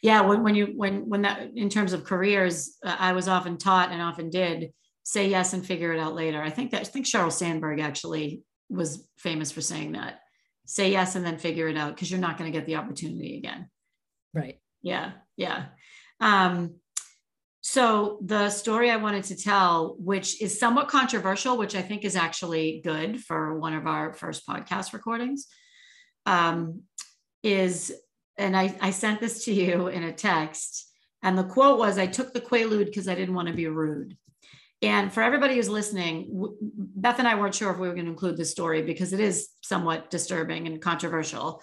Yeah, 0.03 0.21
when, 0.23 0.43
when 0.43 0.55
you 0.55 0.67
when 0.77 1.09
when 1.09 1.23
that 1.23 1.51
in 1.55 1.69
terms 1.69 1.93
of 1.93 2.05
careers, 2.05 2.77
uh, 2.85 2.97
I 2.99 3.13
was 3.13 3.29
often 3.29 3.57
taught 3.57 3.91
and 3.91 4.03
often 4.03 4.31
did 4.31 4.73
say 5.03 5.29
yes 5.29 5.53
and 5.53 5.65
figure 5.65 5.93
it 5.93 6.01
out 6.01 6.15
later. 6.15 6.43
I 6.43 6.51
think 6.51 6.73
that 6.73 6.81
I 6.81 6.85
think 6.85 7.07
Sheryl 7.07 7.33
Sandberg 7.33 7.81
actually 7.81 8.43
was 8.69 9.09
famous 9.17 9.53
for 9.53 9.61
saying 9.61 9.93
that. 9.93 10.21
Say 10.67 10.91
yes 10.91 11.15
and 11.15 11.25
then 11.25 11.39
figure 11.39 11.69
it 11.69 11.77
out 11.77 11.95
because 11.95 12.11
you're 12.11 12.21
not 12.21 12.39
going 12.39 12.51
to 12.51 12.59
get 12.59 12.67
the 12.67 12.77
opportunity 12.77 13.39
again. 13.39 13.71
Right. 14.35 14.59
Yeah. 14.83 15.13
Yeah. 15.37 15.67
Um, 16.21 16.75
so 17.69 18.21
the 18.23 18.49
story 18.49 18.93
I 18.93 18.97
wanted 18.97 19.25
to 19.25 19.37
tell, 19.37 19.97
which 19.99 20.41
is 20.41 20.57
somewhat 20.57 20.87
controversial, 20.87 21.59
which 21.59 21.75
I 21.75 21.83
think 21.83 22.05
is 22.05 22.15
actually 22.15 22.81
good 22.85 23.21
for 23.21 23.59
one 23.59 23.75
of 23.75 23.89
our 23.89 24.13
first 24.13 24.47
podcast 24.47 24.93
recordings, 24.93 25.49
um, 26.27 26.83
is, 27.43 27.93
and 28.39 28.57
I, 28.57 28.73
I 28.81 28.93
sent 28.93 29.19
this 29.19 29.47
to 29.47 29.53
you 29.53 29.89
in 29.89 30.05
a 30.05 30.13
text, 30.13 30.89
and 31.25 31.37
the 31.37 31.43
quote 31.43 31.81
was, 31.81 31.99
"I 31.99 32.07
took 32.07 32.33
the 32.33 32.41
Quaalude 32.41 32.85
because 32.85 33.09
I 33.09 33.17
didn't 33.17 33.35
want 33.35 33.49
to 33.49 33.55
be 33.55 33.67
rude." 33.67 34.17
And 34.81 35.13
for 35.13 35.25
everybody 35.25 35.57
who's 35.57 35.69
listening, 35.69 36.31
Beth 36.95 37.19
and 37.19 37.27
I 37.27 37.35
weren't 37.35 37.57
sure 37.57 37.73
if 37.73 37.79
we 37.79 37.89
were 37.89 37.95
going 37.95 38.07
to 38.07 38.13
include 38.13 38.37
this 38.37 38.53
story 38.53 38.83
because 38.83 39.13
it 39.13 39.19
is 39.19 39.49
somewhat 39.63 40.09
disturbing 40.09 40.69
and 40.69 40.81
controversial. 40.81 41.61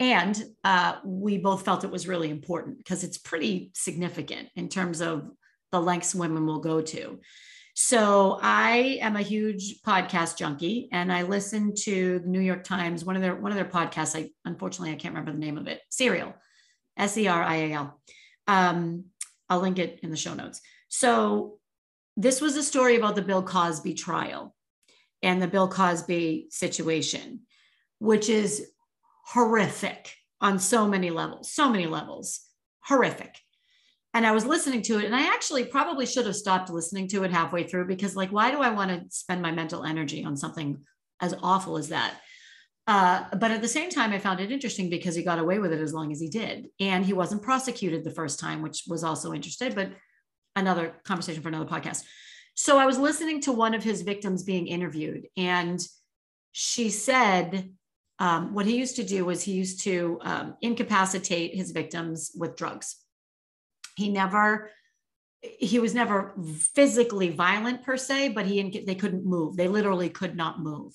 And 0.00 0.42
uh, 0.64 0.96
we 1.04 1.36
both 1.36 1.64
felt 1.64 1.84
it 1.84 1.90
was 1.90 2.08
really 2.08 2.30
important 2.30 2.78
because 2.78 3.04
it's 3.04 3.18
pretty 3.18 3.70
significant 3.74 4.48
in 4.56 4.70
terms 4.70 5.02
of 5.02 5.28
the 5.72 5.80
lengths 5.80 6.14
women 6.14 6.46
will 6.46 6.60
go 6.60 6.80
to. 6.80 7.20
So 7.74 8.38
I 8.42 8.98
am 9.02 9.16
a 9.16 9.22
huge 9.22 9.82
podcast 9.86 10.36
junkie, 10.36 10.88
and 10.90 11.12
I 11.12 11.22
listen 11.22 11.74
to 11.82 12.18
the 12.18 12.28
New 12.28 12.40
York 12.40 12.64
Times. 12.64 13.04
One 13.04 13.14
of 13.14 13.22
their 13.22 13.36
one 13.36 13.52
of 13.52 13.56
their 13.56 13.64
podcasts. 13.64 14.18
I 14.18 14.30
unfortunately 14.44 14.92
I 14.92 14.96
can't 14.96 15.14
remember 15.14 15.32
the 15.32 15.38
name 15.38 15.56
of 15.56 15.68
it. 15.68 15.80
Serial, 15.90 16.34
S 16.96 17.16
E 17.16 17.28
R 17.28 17.42
I 17.42 17.56
A 17.56 17.72
L. 17.72 18.00
Um, 18.48 19.04
I'll 19.48 19.60
link 19.60 19.78
it 19.78 20.00
in 20.02 20.10
the 20.10 20.16
show 20.16 20.34
notes. 20.34 20.60
So 20.88 21.58
this 22.16 22.40
was 22.40 22.56
a 22.56 22.62
story 22.62 22.96
about 22.96 23.14
the 23.14 23.22
Bill 23.22 23.42
Cosby 23.42 23.94
trial 23.94 24.54
and 25.22 25.40
the 25.40 25.48
Bill 25.48 25.68
Cosby 25.68 26.48
situation, 26.50 27.40
which 27.98 28.28
is 28.28 28.66
horrific 29.26 30.14
on 30.40 30.58
so 30.58 30.86
many 30.86 31.10
levels, 31.10 31.52
so 31.52 31.68
many 31.68 31.86
levels, 31.86 32.40
horrific. 32.80 33.36
And 34.12 34.26
I 34.26 34.32
was 34.32 34.44
listening 34.44 34.82
to 34.82 34.98
it, 34.98 35.04
and 35.04 35.14
I 35.14 35.32
actually 35.32 35.64
probably 35.64 36.04
should 36.04 36.26
have 36.26 36.34
stopped 36.34 36.68
listening 36.68 37.06
to 37.08 37.22
it 37.22 37.30
halfway 37.30 37.64
through 37.64 37.86
because, 37.86 38.16
like, 38.16 38.32
why 38.32 38.50
do 38.50 38.60
I 38.60 38.70
want 38.70 38.90
to 38.90 39.04
spend 39.10 39.40
my 39.40 39.52
mental 39.52 39.84
energy 39.84 40.24
on 40.24 40.36
something 40.36 40.78
as 41.20 41.34
awful 41.42 41.76
as 41.76 41.88
that? 41.90 42.14
Uh, 42.88 43.24
but 43.38 43.52
at 43.52 43.62
the 43.62 43.68
same 43.68 43.88
time, 43.88 44.12
I 44.12 44.18
found 44.18 44.40
it 44.40 44.50
interesting 44.50 44.90
because 44.90 45.14
he 45.14 45.22
got 45.22 45.38
away 45.38 45.60
with 45.60 45.72
it 45.72 45.80
as 45.80 45.94
long 45.94 46.10
as 46.10 46.20
he 46.20 46.28
did. 46.28 46.66
And 46.80 47.04
he 47.04 47.12
wasn't 47.12 47.42
prosecuted 47.42 48.02
the 48.02 48.10
first 48.10 48.40
time, 48.40 48.62
which 48.62 48.82
was 48.88 49.04
also 49.04 49.32
interesting. 49.32 49.74
But 49.74 49.92
another 50.56 50.96
conversation 51.04 51.42
for 51.42 51.48
another 51.48 51.70
podcast. 51.70 52.02
So 52.54 52.78
I 52.78 52.86
was 52.86 52.98
listening 52.98 53.42
to 53.42 53.52
one 53.52 53.74
of 53.74 53.84
his 53.84 54.02
victims 54.02 54.42
being 54.42 54.66
interviewed, 54.66 55.28
and 55.36 55.80
she 56.52 56.90
said 56.90 57.70
um, 58.20 58.54
what 58.54 58.66
he 58.66 58.76
used 58.76 58.96
to 58.96 59.02
do 59.02 59.24
was 59.24 59.42
he 59.42 59.52
used 59.52 59.80
to 59.80 60.18
um, 60.22 60.54
incapacitate 60.60 61.54
his 61.54 61.72
victims 61.72 62.30
with 62.36 62.54
drugs. 62.54 62.96
He 63.96 64.10
never, 64.10 64.70
he 65.40 65.78
was 65.78 65.94
never 65.94 66.34
physically 66.74 67.30
violent 67.30 67.82
per 67.82 67.96
se, 67.96 68.28
but 68.28 68.46
he 68.46 68.84
they 68.86 68.94
couldn't 68.94 69.24
move. 69.24 69.56
They 69.56 69.68
literally 69.68 70.10
could 70.10 70.36
not 70.36 70.60
move. 70.60 70.92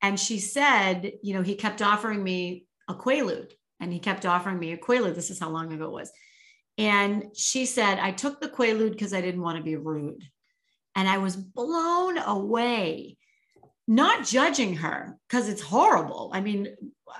And 0.00 0.18
she 0.18 0.38
said, 0.38 1.12
you 1.22 1.34
know, 1.34 1.42
he 1.42 1.56
kept 1.56 1.82
offering 1.82 2.22
me 2.22 2.66
a 2.88 2.94
Quaalude, 2.94 3.52
and 3.80 3.92
he 3.92 3.98
kept 3.98 4.24
offering 4.24 4.58
me 4.58 4.72
a 4.72 4.78
Quaalude. 4.78 5.16
This 5.16 5.30
is 5.30 5.40
how 5.40 5.50
long 5.50 5.72
ago 5.72 5.86
it 5.86 5.90
was. 5.90 6.12
And 6.78 7.30
she 7.34 7.66
said, 7.66 7.98
I 7.98 8.12
took 8.12 8.40
the 8.40 8.48
Quaalude 8.48 8.92
because 8.92 9.14
I 9.14 9.20
didn't 9.20 9.40
want 9.42 9.58
to 9.58 9.64
be 9.64 9.76
rude. 9.76 10.22
And 10.94 11.08
I 11.08 11.18
was 11.18 11.36
blown 11.36 12.18
away, 12.18 13.16
not 13.86 14.24
judging 14.24 14.76
her 14.76 15.16
because 15.28 15.48
it's 15.48 15.62
horrible. 15.62 16.30
I 16.34 16.40
mean, 16.40 16.68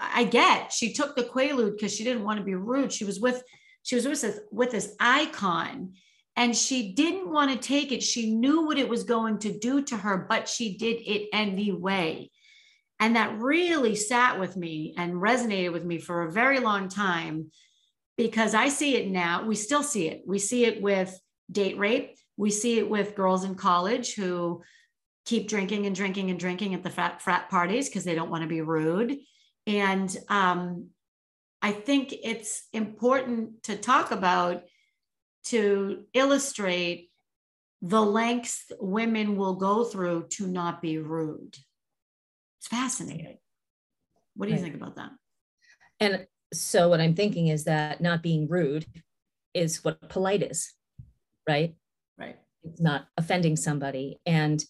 I 0.01 0.25
get 0.25 0.73
she 0.73 0.93
took 0.93 1.15
the 1.15 1.25
Quaalude 1.25 1.73
because 1.73 1.95
she 1.95 2.05
didn't 2.05 2.25
want 2.25 2.39
to 2.39 2.45
be 2.45 2.55
rude. 2.55 2.93
She 2.93 3.05
was 3.05 3.21
with, 3.21 3.43
she 3.83 3.95
was 3.95 4.07
with 4.07 4.21
this, 4.21 4.41
with 4.51 4.71
this 4.73 4.95
icon 4.99 5.95
and 6.37 6.55
she 6.55 6.93
didn't 6.93 7.31
want 7.31 7.51
to 7.51 7.69
take 7.69 7.93
it. 7.93 8.03
She 8.03 8.35
knew 8.35 8.67
what 8.67 8.79
it 8.79 8.89
was 8.89 9.05
going 9.05 9.39
to 9.39 9.59
do 9.59 9.83
to 9.83 9.97
her, 9.97 10.27
but 10.29 10.49
she 10.49 10.77
did 10.77 10.97
it 11.07 11.29
anyway. 11.33 12.31
And 13.01 13.17
that 13.17 13.39
really 13.39 13.95
sat 13.95 14.39
with 14.39 14.57
me 14.57 14.95
and 14.97 15.15
resonated 15.15 15.73
with 15.73 15.85
me 15.85 15.99
for 15.99 16.23
a 16.23 16.33
very 16.33 16.61
long 16.61 16.89
time 16.89 17.51
because 18.17 18.55
I 18.55 18.69
see 18.69 18.97
it 18.97 19.11
now. 19.11 19.45
We 19.45 19.55
still 19.55 19.83
see 19.83 20.09
it. 20.09 20.23
We 20.27 20.39
see 20.39 20.65
it 20.65 20.81
with 20.81 21.19
date 21.51 21.79
rape. 21.79 22.17
We 22.37 22.51
see 22.51 22.79
it 22.79 22.89
with 22.89 23.15
girls 23.15 23.45
in 23.45 23.55
college 23.55 24.15
who 24.15 24.63
keep 25.27 25.49
drinking 25.49 25.87
and 25.87 25.95
drinking 25.95 26.31
and 26.31 26.39
drinking 26.39 26.73
at 26.75 26.83
the 26.83 26.91
frat, 26.91 27.21
frat 27.21 27.51
parties 27.51 27.89
because 27.89 28.05
they 28.05 28.15
don't 28.15 28.31
want 28.31 28.43
to 28.43 28.49
be 28.49 28.63
rude. 28.63 29.19
And 29.67 30.17
um, 30.29 30.91
I 31.61 31.73
think 31.73 32.15
it's 32.23 32.65
important 32.73 33.65
to 33.65 33.77
talk 33.77 34.13
about 34.13 34.63
to 35.47 36.05
illustrate 36.15 37.11
the 37.83 38.01
lengths 38.01 38.73
women 38.81 39.37
will 39.37 39.55
go 39.55 39.85
through 39.85 40.29
to 40.31 40.47
not 40.47 40.81
be 40.81 40.99
rude. 40.99 41.57
It's 42.59 42.69
fascinating. 42.69 43.39
What 44.35 44.47
do 44.47 44.53
you 44.53 44.59
right. 44.59 44.65
think 44.65 44.77
about 44.77 44.97
that? 44.97 45.11
And 46.01 46.27
so, 46.53 46.89
what 46.89 47.01
I'm 47.01 47.15
thinking 47.15 47.49
is 47.49 47.65
that 47.65 48.01
not 48.01 48.23
being 48.23 48.49
rude 48.49 48.87
is 49.55 49.85
what 49.85 50.09
polite 50.09 50.43
is, 50.43 50.73
right? 51.49 51.75
Right. 52.19 52.37
It's 52.65 52.81
not 52.81 53.07
offending 53.17 53.57
somebody. 53.57 54.21
And 54.27 54.63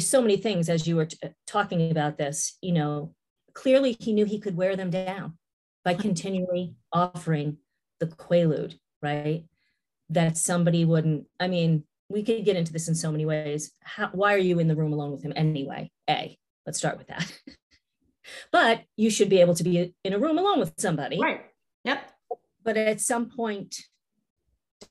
so 0.00 0.22
many 0.22 0.36
things 0.36 0.68
as 0.68 0.86
you 0.86 0.96
were 0.96 1.06
t- 1.06 1.18
uh, 1.22 1.28
talking 1.46 1.90
about 1.90 2.18
this, 2.18 2.56
you 2.62 2.72
know, 2.72 3.14
clearly 3.54 3.96
he 4.00 4.12
knew 4.12 4.24
he 4.24 4.40
could 4.40 4.56
wear 4.56 4.76
them 4.76 4.90
down 4.90 5.38
by 5.84 5.94
continually 5.94 6.74
offering 6.92 7.58
the 8.00 8.06
quaalude, 8.06 8.78
right? 9.02 9.44
That 10.10 10.36
somebody 10.36 10.84
wouldn't, 10.84 11.26
I 11.38 11.48
mean, 11.48 11.84
we 12.08 12.22
could 12.22 12.44
get 12.44 12.56
into 12.56 12.72
this 12.72 12.88
in 12.88 12.94
so 12.94 13.10
many 13.10 13.26
ways. 13.26 13.72
How, 13.82 14.10
why 14.12 14.34
are 14.34 14.38
you 14.38 14.58
in 14.58 14.68
the 14.68 14.76
room 14.76 14.92
alone 14.92 15.12
with 15.12 15.22
him 15.22 15.32
anyway? 15.36 15.90
A, 16.08 16.38
let's 16.66 16.78
start 16.78 16.98
with 16.98 17.08
that. 17.08 17.32
but 18.52 18.82
you 18.96 19.10
should 19.10 19.28
be 19.28 19.40
able 19.40 19.54
to 19.54 19.64
be 19.64 19.94
in 20.04 20.12
a 20.12 20.18
room 20.18 20.38
alone 20.38 20.60
with 20.60 20.72
somebody. 20.78 21.18
Right. 21.20 21.42
Yep. 21.84 22.10
But 22.64 22.76
at 22.76 23.00
some 23.00 23.30
point, 23.30 23.76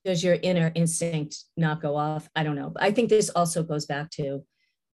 does 0.03 0.23
your 0.23 0.37
inner 0.41 0.71
instinct 0.75 1.43
not 1.57 1.81
go 1.81 1.95
off? 1.95 2.29
I 2.35 2.43
don't 2.43 2.55
know. 2.55 2.73
I 2.77 2.91
think 2.91 3.09
this 3.09 3.29
also 3.29 3.63
goes 3.63 3.85
back 3.85 4.09
to 4.11 4.43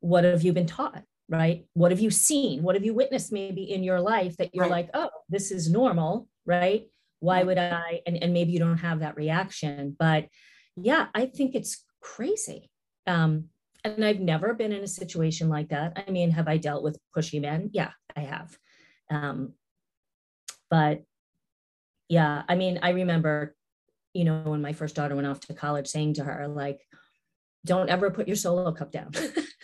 what 0.06 0.24
have 0.24 0.44
you 0.44 0.54
been 0.54 0.68
taught? 0.68 1.04
Right? 1.28 1.66
What 1.74 1.92
have 1.92 2.00
you 2.00 2.12
seen? 2.12 2.62
What 2.62 2.76
have 2.76 2.86
you 2.86 2.94
witnessed 2.94 3.32
maybe 3.32 3.64
in 3.64 3.84
your 3.84 4.00
life 4.00 4.38
that 4.38 4.54
you're 4.54 4.66
right. 4.66 4.72
like, 4.72 4.90
oh, 4.94 5.10
this 5.28 5.52
is 5.52 5.72
normal, 5.72 6.28
right? 6.46 6.88
Why 7.20 7.42
would 7.42 7.58
I? 7.58 8.02
And, 8.06 8.22
and 8.22 8.32
maybe 8.32 8.52
you 8.52 8.60
don't 8.60 8.78
have 8.78 9.00
that 9.00 9.18
reaction. 9.18 9.96
But 9.98 10.28
yeah, 10.76 11.08
I 11.16 11.26
think 11.26 11.56
it's 11.56 11.84
crazy. 12.00 12.70
Um, 13.08 13.46
and 13.84 14.06
I've 14.06 14.20
never 14.20 14.54
been 14.54 14.72
in 14.72 14.84
a 14.84 14.88
situation 14.88 15.50
like 15.50 15.70
that. 15.70 16.04
I 16.08 16.12
mean, 16.12 16.30
have 16.32 16.48
I 16.48 16.58
dealt 16.58 16.84
with 16.84 17.00
pushy 17.16 17.42
men? 17.42 17.72
Yeah, 17.74 17.92
I 18.16 18.22
have. 18.22 18.56
Um, 19.10 19.54
but 20.70 21.04
yeah, 22.08 22.44
I 22.48 22.56
mean, 22.56 22.80
I 22.84 22.92
remember, 22.92 23.56
you 24.14 24.26
know, 24.26 24.44
when 24.44 24.62
my 24.62 24.74
first 24.74 24.96
daughter 24.96 25.16
went 25.16 25.28
off 25.28 25.40
to 25.42 25.56
college, 25.56 25.88
saying 25.88 26.16
to 26.16 26.24
her, 26.24 26.48
like, 26.48 26.82
don't 27.66 27.90
ever 27.90 28.12
put 28.12 28.28
your 28.28 28.36
solo 28.36 28.72
cup 28.72 28.92
down. 28.92 29.12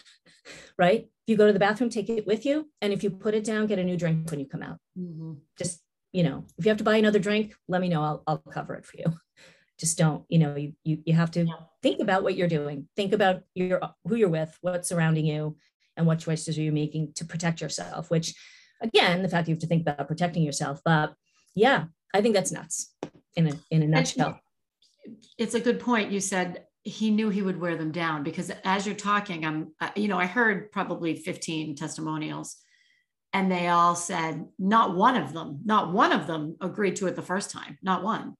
right? 0.77 1.01
If 1.01 1.27
you 1.27 1.37
go 1.37 1.47
to 1.47 1.53
the 1.53 1.59
bathroom, 1.59 1.89
take 1.89 2.09
it 2.09 2.27
with 2.27 2.45
you. 2.45 2.69
And 2.81 2.91
if 2.91 3.03
you 3.03 3.09
put 3.09 3.33
it 3.33 3.43
down, 3.43 3.67
get 3.67 3.79
a 3.79 3.83
new 3.83 3.97
drink 3.97 4.29
when 4.29 4.39
you 4.39 4.47
come 4.47 4.63
out. 4.63 4.77
Mm-hmm. 4.97 5.33
Just, 5.57 5.81
you 6.11 6.23
know, 6.23 6.45
if 6.57 6.65
you 6.65 6.69
have 6.69 6.77
to 6.79 6.83
buy 6.83 6.97
another 6.97 7.19
drink, 7.19 7.55
let 7.67 7.81
me 7.81 7.89
know. 7.89 8.01
I'll, 8.01 8.23
I'll 8.27 8.37
cover 8.37 8.75
it 8.75 8.85
for 8.85 8.97
you 8.97 9.05
just 9.81 9.97
don't 9.97 10.23
you 10.29 10.37
know 10.37 10.55
you 10.55 10.73
you, 10.83 10.99
you 11.05 11.13
have 11.13 11.31
to 11.31 11.43
yeah. 11.43 11.53
think 11.81 11.99
about 11.99 12.21
what 12.21 12.35
you're 12.35 12.47
doing 12.47 12.87
think 12.95 13.13
about 13.13 13.41
your 13.55 13.81
who 14.05 14.15
you're 14.15 14.29
with 14.29 14.55
what's 14.61 14.87
surrounding 14.87 15.25
you 15.25 15.57
and 15.97 16.05
what 16.05 16.19
choices 16.19 16.55
are 16.57 16.61
you 16.61 16.71
making 16.71 17.11
to 17.15 17.25
protect 17.25 17.59
yourself 17.59 18.11
which 18.11 18.35
again 18.79 19.23
the 19.23 19.27
fact 19.27 19.47
you 19.47 19.55
have 19.55 19.61
to 19.61 19.67
think 19.67 19.81
about 19.81 20.07
protecting 20.07 20.43
yourself 20.43 20.81
but 20.85 21.15
yeah 21.55 21.85
i 22.13 22.21
think 22.21 22.35
that's 22.35 22.51
nuts 22.51 22.93
in 23.35 23.47
a 23.47 23.53
in 23.71 23.81
a 23.81 23.87
nutshell 23.87 24.39
it's 25.39 25.55
a 25.55 25.59
good 25.59 25.79
point 25.79 26.11
you 26.11 26.19
said 26.19 26.63
he 26.83 27.11
knew 27.11 27.29
he 27.29 27.41
would 27.41 27.59
wear 27.59 27.75
them 27.75 27.91
down 27.91 28.23
because 28.23 28.51
as 28.63 28.85
you're 28.85 28.95
talking 28.95 29.45
i'm 29.45 29.71
you 29.95 30.07
know 30.07 30.17
i 30.17 30.25
heard 30.25 30.71
probably 30.71 31.15
15 31.15 31.75
testimonials 31.75 32.57
and 33.33 33.51
they 33.51 33.67
all 33.67 33.95
said 33.95 34.45
not 34.57 34.95
one 34.95 35.15
of 35.15 35.31
them 35.31 35.59
not 35.63 35.93
one 35.93 36.11
of 36.11 36.27
them 36.27 36.57
agreed 36.59 36.95
to 36.95 37.07
it 37.07 37.15
the 37.15 37.21
first 37.21 37.51
time 37.51 37.77
not 37.83 38.03
one 38.03 38.35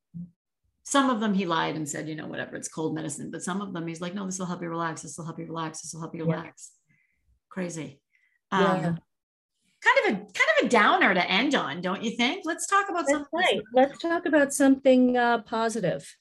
some 0.84 1.10
of 1.10 1.20
them 1.20 1.34
he 1.34 1.46
lied 1.46 1.76
and 1.76 1.88
said, 1.88 2.10
you 2.10 2.16
know, 2.16 2.28
whatever, 2.28 2.56
it's 2.56 2.68
cold 2.68 2.96
medicine. 2.96 3.32
But 3.32 3.44
some 3.44 3.62
of 3.62 3.72
them 3.74 3.88
he's 3.88 4.02
like, 4.02 4.14
no, 4.14 4.26
this 4.26 4.40
will 4.40 4.46
help 4.46 4.62
you 4.62 4.70
relax. 4.70 5.02
This 5.02 5.18
will 5.18 5.26
help 5.26 5.40
you 5.40 5.46
relax. 5.46 5.82
This 5.82 5.94
will 5.94 6.02
help 6.02 6.16
you 6.16 6.26
relax. 6.26 6.72
Yeah. 6.90 6.96
Crazy. 7.50 8.02
Um, 8.52 8.62
yeah. 8.62 8.96
Kind 9.84 10.00
of 10.00 10.06
a 10.06 10.16
kind 10.16 10.50
of 10.60 10.66
a 10.66 10.70
downer 10.70 11.14
to 11.14 11.32
end 11.32 11.56
on, 11.56 11.82
don't 11.82 12.04
you 12.04 12.12
think? 12.12 12.44
Let's 12.46 12.68
talk 12.68 12.90
about 12.90 13.06
That's 13.08 13.12
something. 13.12 13.30
Right. 13.34 13.62
Let's 13.74 14.00
talk 14.00 14.26
about 14.26 14.54
something 14.54 15.18
uh, 15.18 15.44
positive. 15.44 16.16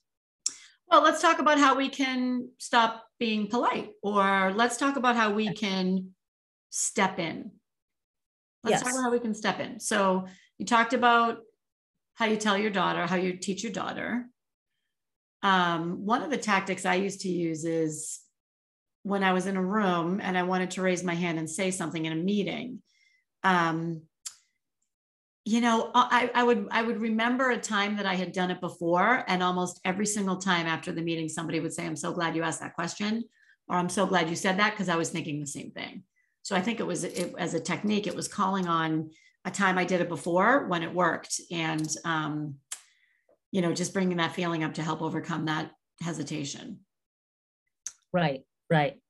Well, 0.91 1.03
let's 1.03 1.23
talk 1.23 1.39
about 1.39 1.59
how 1.59 1.77
we 1.77 1.89
can 1.89 2.51
stop 2.59 3.05
being 3.19 3.47
polite, 3.47 3.91
or 4.03 4.53
let's 4.55 4.77
talk 4.77 4.97
about 4.97 5.17
how 5.17 5.33
we 5.33 5.53
can 5.53 6.11
step 6.71 7.19
in. 7.19 7.53
Let's 8.65 8.73
yes. 8.73 8.83
talk 8.83 8.93
about 8.93 9.05
how 9.05 9.13
we 9.13 9.21
can 9.21 9.35
step 9.35 9.61
in. 9.61 9.79
So 9.81 10.27
you 10.59 10.67
talked 10.67 10.93
about 10.93 11.39
how 12.15 12.27
you 12.27 12.37
tell 12.37 12.59
your 12.59 12.71
daughter, 12.71 13.07
how 13.07 13.17
you 13.17 13.35
teach 13.35 13.63
your 13.63 13.73
daughter 13.73 14.27
um, 15.43 16.05
one 16.05 16.23
of 16.23 16.31
the 16.31 16.37
tactics 16.37 16.85
I 16.85 16.97
used 16.97 17.23
to 17.23 17.29
use 17.29 17.65
is 17.65 18.21
when 19.03 19.25
I 19.25 19.33
was 19.33 19.47
in 19.47 19.57
a 19.57 19.65
room 19.65 20.21
and 20.23 20.37
I 20.37 20.43
wanted 20.43 20.73
to 20.73 20.83
raise 20.83 21.03
my 21.03 21.15
hand 21.15 21.39
and 21.39 21.49
say 21.49 21.71
something 21.71 22.05
in 22.05 22.13
a 22.13 22.17
meeting. 22.17 22.83
Um, 23.43 24.03
you 25.45 25.61
know, 25.61 25.91
I, 25.95 26.31
I 26.35 26.43
would 26.43 26.69
I 26.71 26.83
would 26.83 27.01
remember 27.01 27.51
a 27.51 27.59
time 27.59 27.97
that 27.97 28.07
I 28.07 28.15
had 28.15 28.33
done 28.33 28.51
it 28.51 28.61
before, 28.61 29.25
and 29.27 29.43
almost 29.43 29.81
every 29.85 30.07
single 30.07 30.37
time 30.37 30.67
after 30.67 30.93
the 30.93 31.03
meeting, 31.03 31.29
somebody 31.29 31.61
would 31.61 31.73
say, 31.73 31.87
"I'm 31.87 31.97
so 31.97 32.13
glad 32.13 32.37
you 32.37 32.43
asked 32.43 32.61
that 32.61 32.75
question," 32.75 33.25
or 33.69 33.77
"I'm 33.77 33.89
so 33.89 34.07
glad 34.07 34.29
you 34.29 34.37
said 34.37 34.59
that," 34.59 34.73
because 34.73 34.89
I 34.89 34.97
was 34.97 35.09
thinking 35.09 35.41
the 35.41 35.47
same 35.47 35.71
thing. 35.71 36.05
So 36.43 36.55
I 36.55 36.61
think 36.61 36.79
it 36.79 36.87
was 36.87 37.05
it, 37.05 37.35
as 37.39 37.55
a 37.55 37.61
technique, 37.61 38.07
it 38.07 38.15
was 38.15 38.29
calling 38.29 38.69
on 38.69 39.11
a 39.45 39.51
time 39.51 39.79
I 39.79 39.85
did 39.85 40.03
it 40.03 40.09
before 40.09 40.67
when 40.67 40.83
it 40.83 40.93
worked, 40.93 41.41
and 41.51 41.89
um, 42.05 42.57
you 43.51 43.63
know, 43.63 43.73
just 43.73 43.95
bringing 43.95 44.19
that 44.19 44.35
feeling 44.35 44.63
up 44.63 44.75
to 44.75 44.83
help 44.83 45.01
overcome 45.01 45.47
that 45.47 45.71
hesitation. 46.03 46.81
Right, 48.13 48.43
right. 48.69 49.01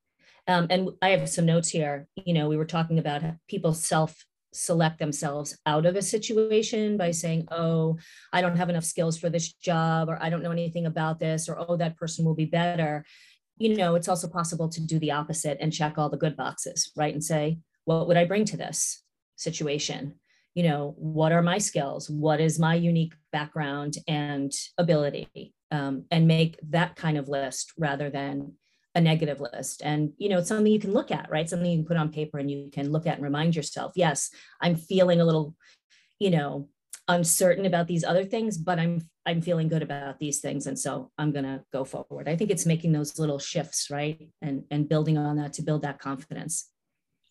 Um, 0.47 0.69
and 0.71 0.91
I 1.03 1.11
have 1.11 1.29
some 1.29 1.47
notes 1.47 1.69
here. 1.69 2.07
You 2.25 2.35
know, 2.35 2.49
we 2.49 2.57
were 2.57 2.65
talking 2.65 2.99
about 2.99 3.23
people 3.49 3.75
self 3.75 4.25
select 4.53 4.99
themselves 4.99 5.57
out 5.67 5.87
of 5.87 5.97
a 5.97 6.03
situation 6.03 6.97
by 6.97 7.11
saying, 7.11 7.47
oh, 7.51 7.99
I 8.33 8.41
don't 8.41 8.57
have 8.57 8.69
enough 8.69 8.85
skills 8.85 9.19
for 9.19 9.31
this 9.31 9.53
job, 9.53 10.09
or 10.09 10.19
I 10.21 10.31
don't 10.31 10.43
know 10.43 10.53
anything 10.53 10.87
about 10.87 11.21
this, 11.21 11.49
or 11.49 11.57
oh, 11.59 11.77
that 11.77 11.97
person 11.97 12.25
will 12.25 12.35
be 12.35 12.47
better. 12.47 13.05
You 13.57 13.77
know, 13.77 13.95
it's 13.95 14.09
also 14.09 14.29
possible 14.29 14.69
to 14.71 14.81
do 14.81 14.99
the 14.99 15.13
opposite 15.13 15.59
and 15.61 15.73
check 15.73 15.99
all 15.99 16.09
the 16.09 16.17
good 16.17 16.37
boxes, 16.37 16.91
right? 16.97 17.13
And 17.13 17.23
say, 17.23 17.59
what 17.85 18.09
would 18.09 18.17
I 18.17 18.25
bring 18.25 18.45
to 18.47 18.57
this 18.57 19.03
situation? 19.37 20.15
you 20.55 20.69
know 20.69 20.95
what 20.97 21.33
are 21.33 21.43
my 21.43 21.59
skills 21.59 22.11
what 22.11 22.41
is 22.41 22.59
my 22.59 22.75
unique 22.75 23.15
background 23.33 23.95
and 24.09 24.53
ability 24.79 25.55
um, 25.71 26.05
and 26.11 26.27
make 26.27 26.59
that 26.71 26.97
kind 26.97 27.17
of 27.17 27.29
list 27.29 27.73
rather 27.79 28.11
than 28.11 28.53
a 28.95 29.01
negative 29.01 29.41
list 29.41 29.83
and 29.85 30.13
you 30.19 30.29
know 30.29 30.39
it's 30.39 30.49
something 30.49 30.73
you 30.73 30.81
can 30.81 30.93
look 30.93 31.11
at 31.11 31.31
right 31.31 31.49
something 31.49 31.71
you 31.71 31.79
can 31.79 31.87
put 31.87 31.97
on 31.97 32.11
paper 32.11 32.39
and 32.39 32.51
you 32.51 32.69
can 32.73 32.91
look 32.91 33.07
at 33.07 33.17
and 33.17 33.25
remind 33.25 33.55
yourself 33.55 33.93
yes 33.95 34.31
i'm 34.61 34.75
feeling 34.75 35.21
a 35.21 35.25
little 35.25 35.55
you 36.19 36.31
know 36.31 36.69
uncertain 37.07 37.67
about 37.67 37.87
these 37.87 38.05
other 38.05 38.25
things 38.25 38.59
but 38.59 38.79
i'm 38.79 39.01
i'm 39.27 39.41
feeling 39.41 39.69
good 39.69 39.83
about 39.83 40.19
these 40.19 40.41
things 40.41 40.67
and 40.67 40.79
so 40.79 41.11
i'm 41.19 41.31
going 41.31 41.45
to 41.45 41.63
go 41.73 41.85
forward 41.85 42.29
i 42.29 42.35
think 42.35 42.51
it's 42.51 42.67
making 42.67 42.91
those 42.91 43.19
little 43.19 43.39
shifts 43.39 43.91
right 43.91 44.29
and 44.43 44.65
and 44.71 44.89
building 44.89 45.17
on 45.17 45.37
that 45.37 45.53
to 45.53 45.63
build 45.63 45.83
that 45.83 45.99
confidence 45.99 46.71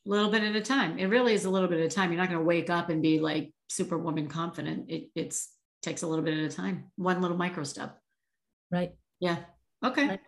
a 0.05 0.09
little 0.09 0.31
bit 0.31 0.43
at 0.43 0.55
a 0.55 0.61
time. 0.61 0.97
It 0.97 1.05
really 1.05 1.33
is 1.33 1.45
a 1.45 1.49
little 1.49 1.67
bit 1.67 1.79
at 1.79 1.85
a 1.85 1.89
time. 1.89 2.11
You're 2.11 2.21
not 2.21 2.29
going 2.29 2.39
to 2.39 2.45
wake 2.45 2.69
up 2.69 2.89
and 2.89 3.01
be 3.01 3.19
like 3.19 3.53
superwoman 3.67 4.27
confident. 4.27 4.89
It 4.89 5.09
it's 5.15 5.49
takes 5.81 6.01
a 6.01 6.07
little 6.07 6.23
bit 6.23 6.37
at 6.37 6.51
a 6.51 6.55
time. 6.55 6.85
One 6.95 7.21
little 7.21 7.37
micro 7.37 7.63
step. 7.63 7.97
Right. 8.71 8.93
Yeah. 9.19 9.37
Okay. 9.83 10.07
Right. 10.07 10.19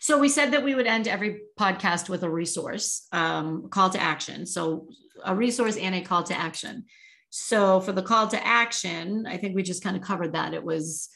So 0.00 0.18
we 0.18 0.28
said 0.28 0.52
that 0.52 0.64
we 0.64 0.74
would 0.74 0.86
end 0.86 1.08
every 1.08 1.42
podcast 1.58 2.08
with 2.08 2.22
a 2.22 2.30
resource, 2.30 3.06
um, 3.12 3.68
call 3.70 3.90
to 3.90 4.00
action. 4.00 4.46
So 4.46 4.88
a 5.24 5.34
resource 5.34 5.76
and 5.76 5.94
a 5.94 6.00
call 6.00 6.22
to 6.24 6.38
action. 6.38 6.84
So 7.30 7.80
for 7.80 7.92
the 7.92 8.02
call 8.02 8.28
to 8.28 8.46
action, 8.46 9.26
I 9.26 9.36
think 9.36 9.54
we 9.54 9.62
just 9.62 9.82
kind 9.82 9.96
of 9.96 10.02
covered 10.02 10.34
that. 10.34 10.54
It 10.54 10.62
was 10.64 11.08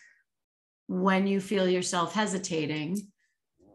when 0.87 1.27
you 1.27 1.41
feel 1.41 1.69
yourself 1.69 2.15
hesitating, 2.15 2.99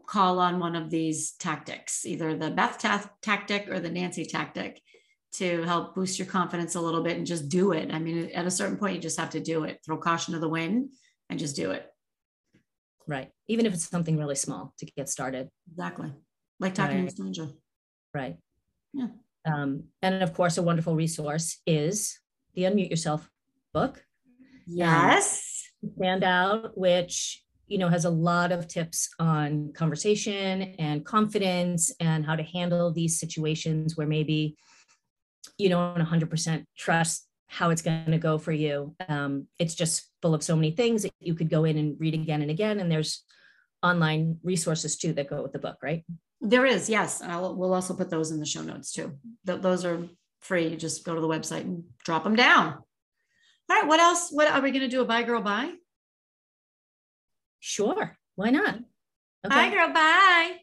call 0.06 0.38
on 0.38 0.58
one 0.58 0.74
of 0.74 0.90
these 0.90 1.32
tactics, 1.32 2.04
either 2.04 2.36
the 2.36 2.50
Beth 2.50 2.78
ta- 2.78 3.10
tactic 3.22 3.68
or 3.68 3.80
the 3.80 3.90
Nancy 3.90 4.24
tactic 4.24 4.80
to 5.34 5.62
help 5.62 5.94
boost 5.94 6.18
your 6.18 6.26
confidence 6.26 6.74
a 6.74 6.80
little 6.80 7.02
bit 7.02 7.16
and 7.16 7.26
just 7.26 7.48
do 7.48 7.72
it. 7.72 7.92
I 7.92 7.98
mean, 7.98 8.30
at 8.34 8.46
a 8.46 8.50
certain 8.50 8.76
point, 8.76 8.96
you 8.96 9.00
just 9.00 9.18
have 9.18 9.30
to 9.30 9.40
do 9.40 9.64
it, 9.64 9.80
throw 9.84 9.96
caution 9.96 10.34
to 10.34 10.40
the 10.40 10.48
wind 10.48 10.90
and 11.30 11.38
just 11.38 11.56
do 11.56 11.70
it. 11.70 11.91
Right. 13.06 13.30
Even 13.48 13.66
if 13.66 13.74
it's 13.74 13.88
something 13.88 14.16
really 14.16 14.34
small 14.34 14.74
to 14.78 14.86
get 14.96 15.08
started. 15.08 15.48
Exactly. 15.70 16.12
Like 16.60 16.74
talking 16.74 16.96
right. 16.96 17.02
to 17.02 17.08
a 17.08 17.10
stranger. 17.10 17.48
Right. 18.14 18.36
Yeah. 18.92 19.08
Um, 19.44 19.84
and 20.02 20.22
of 20.22 20.34
course, 20.34 20.58
a 20.58 20.62
wonderful 20.62 20.94
resource 20.94 21.60
is 21.66 22.18
the 22.54 22.62
Unmute 22.62 22.90
Yourself 22.90 23.28
book. 23.74 24.04
Yes. 24.66 25.64
Um, 25.82 25.92
stand 25.96 26.24
out, 26.24 26.78
which 26.78 27.42
you 27.72 27.78
know, 27.78 27.88
has 27.88 28.04
a 28.04 28.10
lot 28.10 28.52
of 28.52 28.68
tips 28.68 29.08
on 29.18 29.72
conversation 29.72 30.74
and 30.78 31.06
confidence 31.06 31.90
and 32.00 32.26
how 32.26 32.36
to 32.36 32.42
handle 32.42 32.92
these 32.92 33.18
situations 33.18 33.96
where 33.96 34.06
maybe 34.06 34.58
you 35.56 35.70
don't 35.70 35.96
100% 35.96 36.64
trust 36.76 37.26
how 37.52 37.68
it's 37.68 37.82
going 37.82 38.10
to 38.10 38.16
go 38.16 38.38
for 38.38 38.50
you. 38.50 38.96
Um, 39.10 39.46
it's 39.58 39.74
just 39.74 40.08
full 40.22 40.34
of 40.34 40.42
so 40.42 40.56
many 40.56 40.70
things 40.70 41.02
that 41.02 41.12
you 41.20 41.34
could 41.34 41.50
go 41.50 41.64
in 41.64 41.76
and 41.76 42.00
read 42.00 42.14
again 42.14 42.40
and 42.40 42.50
again. 42.50 42.80
And 42.80 42.90
there's 42.90 43.24
online 43.82 44.38
resources 44.42 44.96
too 44.96 45.12
that 45.12 45.28
go 45.28 45.42
with 45.42 45.52
the 45.52 45.58
book, 45.58 45.76
right? 45.82 46.02
There 46.40 46.64
is, 46.64 46.88
yes. 46.88 47.20
I'll, 47.20 47.54
we'll 47.54 47.74
also 47.74 47.92
put 47.92 48.08
those 48.08 48.30
in 48.30 48.40
the 48.40 48.46
show 48.46 48.62
notes 48.62 48.90
too. 48.90 49.18
Th- 49.46 49.60
those 49.60 49.84
are 49.84 50.08
free. 50.40 50.68
You 50.68 50.76
just 50.78 51.04
go 51.04 51.14
to 51.14 51.20
the 51.20 51.28
website 51.28 51.60
and 51.60 51.84
drop 52.02 52.24
them 52.24 52.36
down. 52.36 52.68
All 53.68 53.76
right. 53.76 53.86
What 53.86 54.00
else? 54.00 54.30
What 54.30 54.48
are 54.48 54.62
we 54.62 54.70
going 54.70 54.80
to 54.80 54.88
do? 54.88 55.02
A 55.02 55.04
bye 55.04 55.22
girl 55.22 55.42
bye? 55.42 55.74
Sure. 57.60 58.16
Why 58.34 58.48
not? 58.48 58.76
Okay. 59.44 59.54
Bye 59.54 59.68
girl 59.68 59.92
bye. 59.92 60.56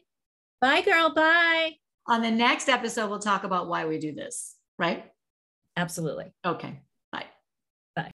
Bye 0.60 0.82
girl 0.82 1.14
bye. 1.14 1.74
On 2.08 2.20
the 2.20 2.32
next 2.32 2.68
episode, 2.68 3.10
we'll 3.10 3.20
talk 3.20 3.44
about 3.44 3.68
why 3.68 3.86
we 3.86 4.00
do 4.00 4.12
this, 4.12 4.56
right? 4.76 5.04
Absolutely. 5.80 6.26
Okay. 6.44 6.78
Bye. 7.10 7.24
Bye. 7.96 8.10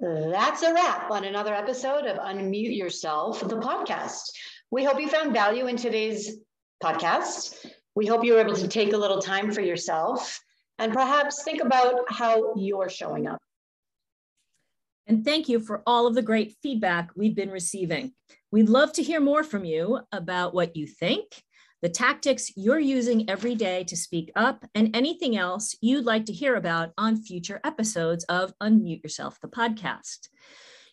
That's 0.00 0.62
a 0.64 0.74
wrap 0.74 1.08
on 1.12 1.24
another 1.24 1.54
episode 1.54 2.04
of 2.06 2.18
Unmute 2.18 2.76
Yourself, 2.76 3.38
the 3.40 3.56
podcast. 3.56 4.22
We 4.72 4.82
hope 4.82 5.00
you 5.00 5.08
found 5.08 5.32
value 5.32 5.68
in 5.68 5.76
today's 5.76 6.38
podcast. 6.82 7.64
We 7.94 8.06
hope 8.06 8.24
you 8.24 8.32
were 8.32 8.40
able 8.40 8.56
to 8.56 8.66
take 8.66 8.92
a 8.92 8.96
little 8.96 9.20
time 9.20 9.52
for 9.52 9.60
yourself 9.60 10.40
and 10.80 10.92
perhaps 10.92 11.44
think 11.44 11.62
about 11.62 11.94
how 12.08 12.54
you're 12.56 12.88
showing 12.88 13.28
up. 13.28 13.38
And 15.06 15.24
thank 15.24 15.48
you 15.48 15.60
for 15.60 15.84
all 15.86 16.08
of 16.08 16.16
the 16.16 16.22
great 16.22 16.56
feedback 16.60 17.10
we've 17.14 17.36
been 17.36 17.50
receiving. 17.50 18.14
We'd 18.50 18.68
love 18.68 18.92
to 18.94 19.02
hear 19.04 19.20
more 19.20 19.44
from 19.44 19.64
you 19.64 20.00
about 20.10 20.54
what 20.54 20.74
you 20.74 20.88
think, 20.88 21.40
the 21.82 21.88
tactics 21.88 22.50
you're 22.56 22.78
using 22.78 23.28
every 23.28 23.54
day 23.54 23.84
to 23.84 23.96
speak 23.96 24.30
up, 24.34 24.64
and 24.74 24.94
anything 24.96 25.36
else 25.36 25.76
you'd 25.80 26.04
like 26.04 26.24
to 26.26 26.32
hear 26.32 26.56
about 26.56 26.92
on 26.96 27.16
future 27.16 27.60
episodes 27.64 28.24
of 28.24 28.54
Unmute 28.62 29.02
Yourself, 29.02 29.38
the 29.40 29.48
podcast. 29.48 30.28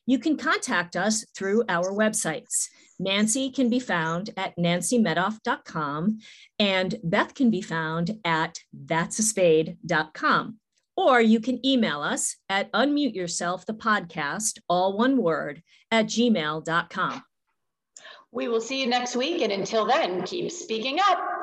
You 0.05 0.19
can 0.19 0.35
contact 0.35 0.95
us 0.95 1.25
through 1.35 1.63
our 1.69 1.91
websites. 1.91 2.67
Nancy 2.99 3.49
can 3.49 3.69
be 3.69 3.79
found 3.79 4.31
at 4.37 4.55
nancymedoff.com 4.57 6.19
and 6.59 6.95
Beth 7.03 7.33
can 7.33 7.49
be 7.49 7.61
found 7.61 8.19
at 8.25 8.59
that'saspade.com. 8.85 10.57
Or 10.97 11.21
you 11.21 11.39
can 11.39 11.65
email 11.65 12.01
us 12.01 12.35
at 12.49 12.71
unmute 12.73 13.15
yourself, 13.15 13.65
the 13.65 13.73
podcast, 13.73 14.59
all 14.67 14.97
one 14.97 15.17
word, 15.17 15.63
at 15.89 16.05
gmail.com. 16.05 17.23
We 18.31 18.47
will 18.47 18.61
see 18.61 18.81
you 18.81 18.87
next 18.87 19.15
week. 19.15 19.41
And 19.41 19.51
until 19.51 19.85
then, 19.85 20.23
keep 20.23 20.51
speaking 20.51 20.99
up. 20.99 21.40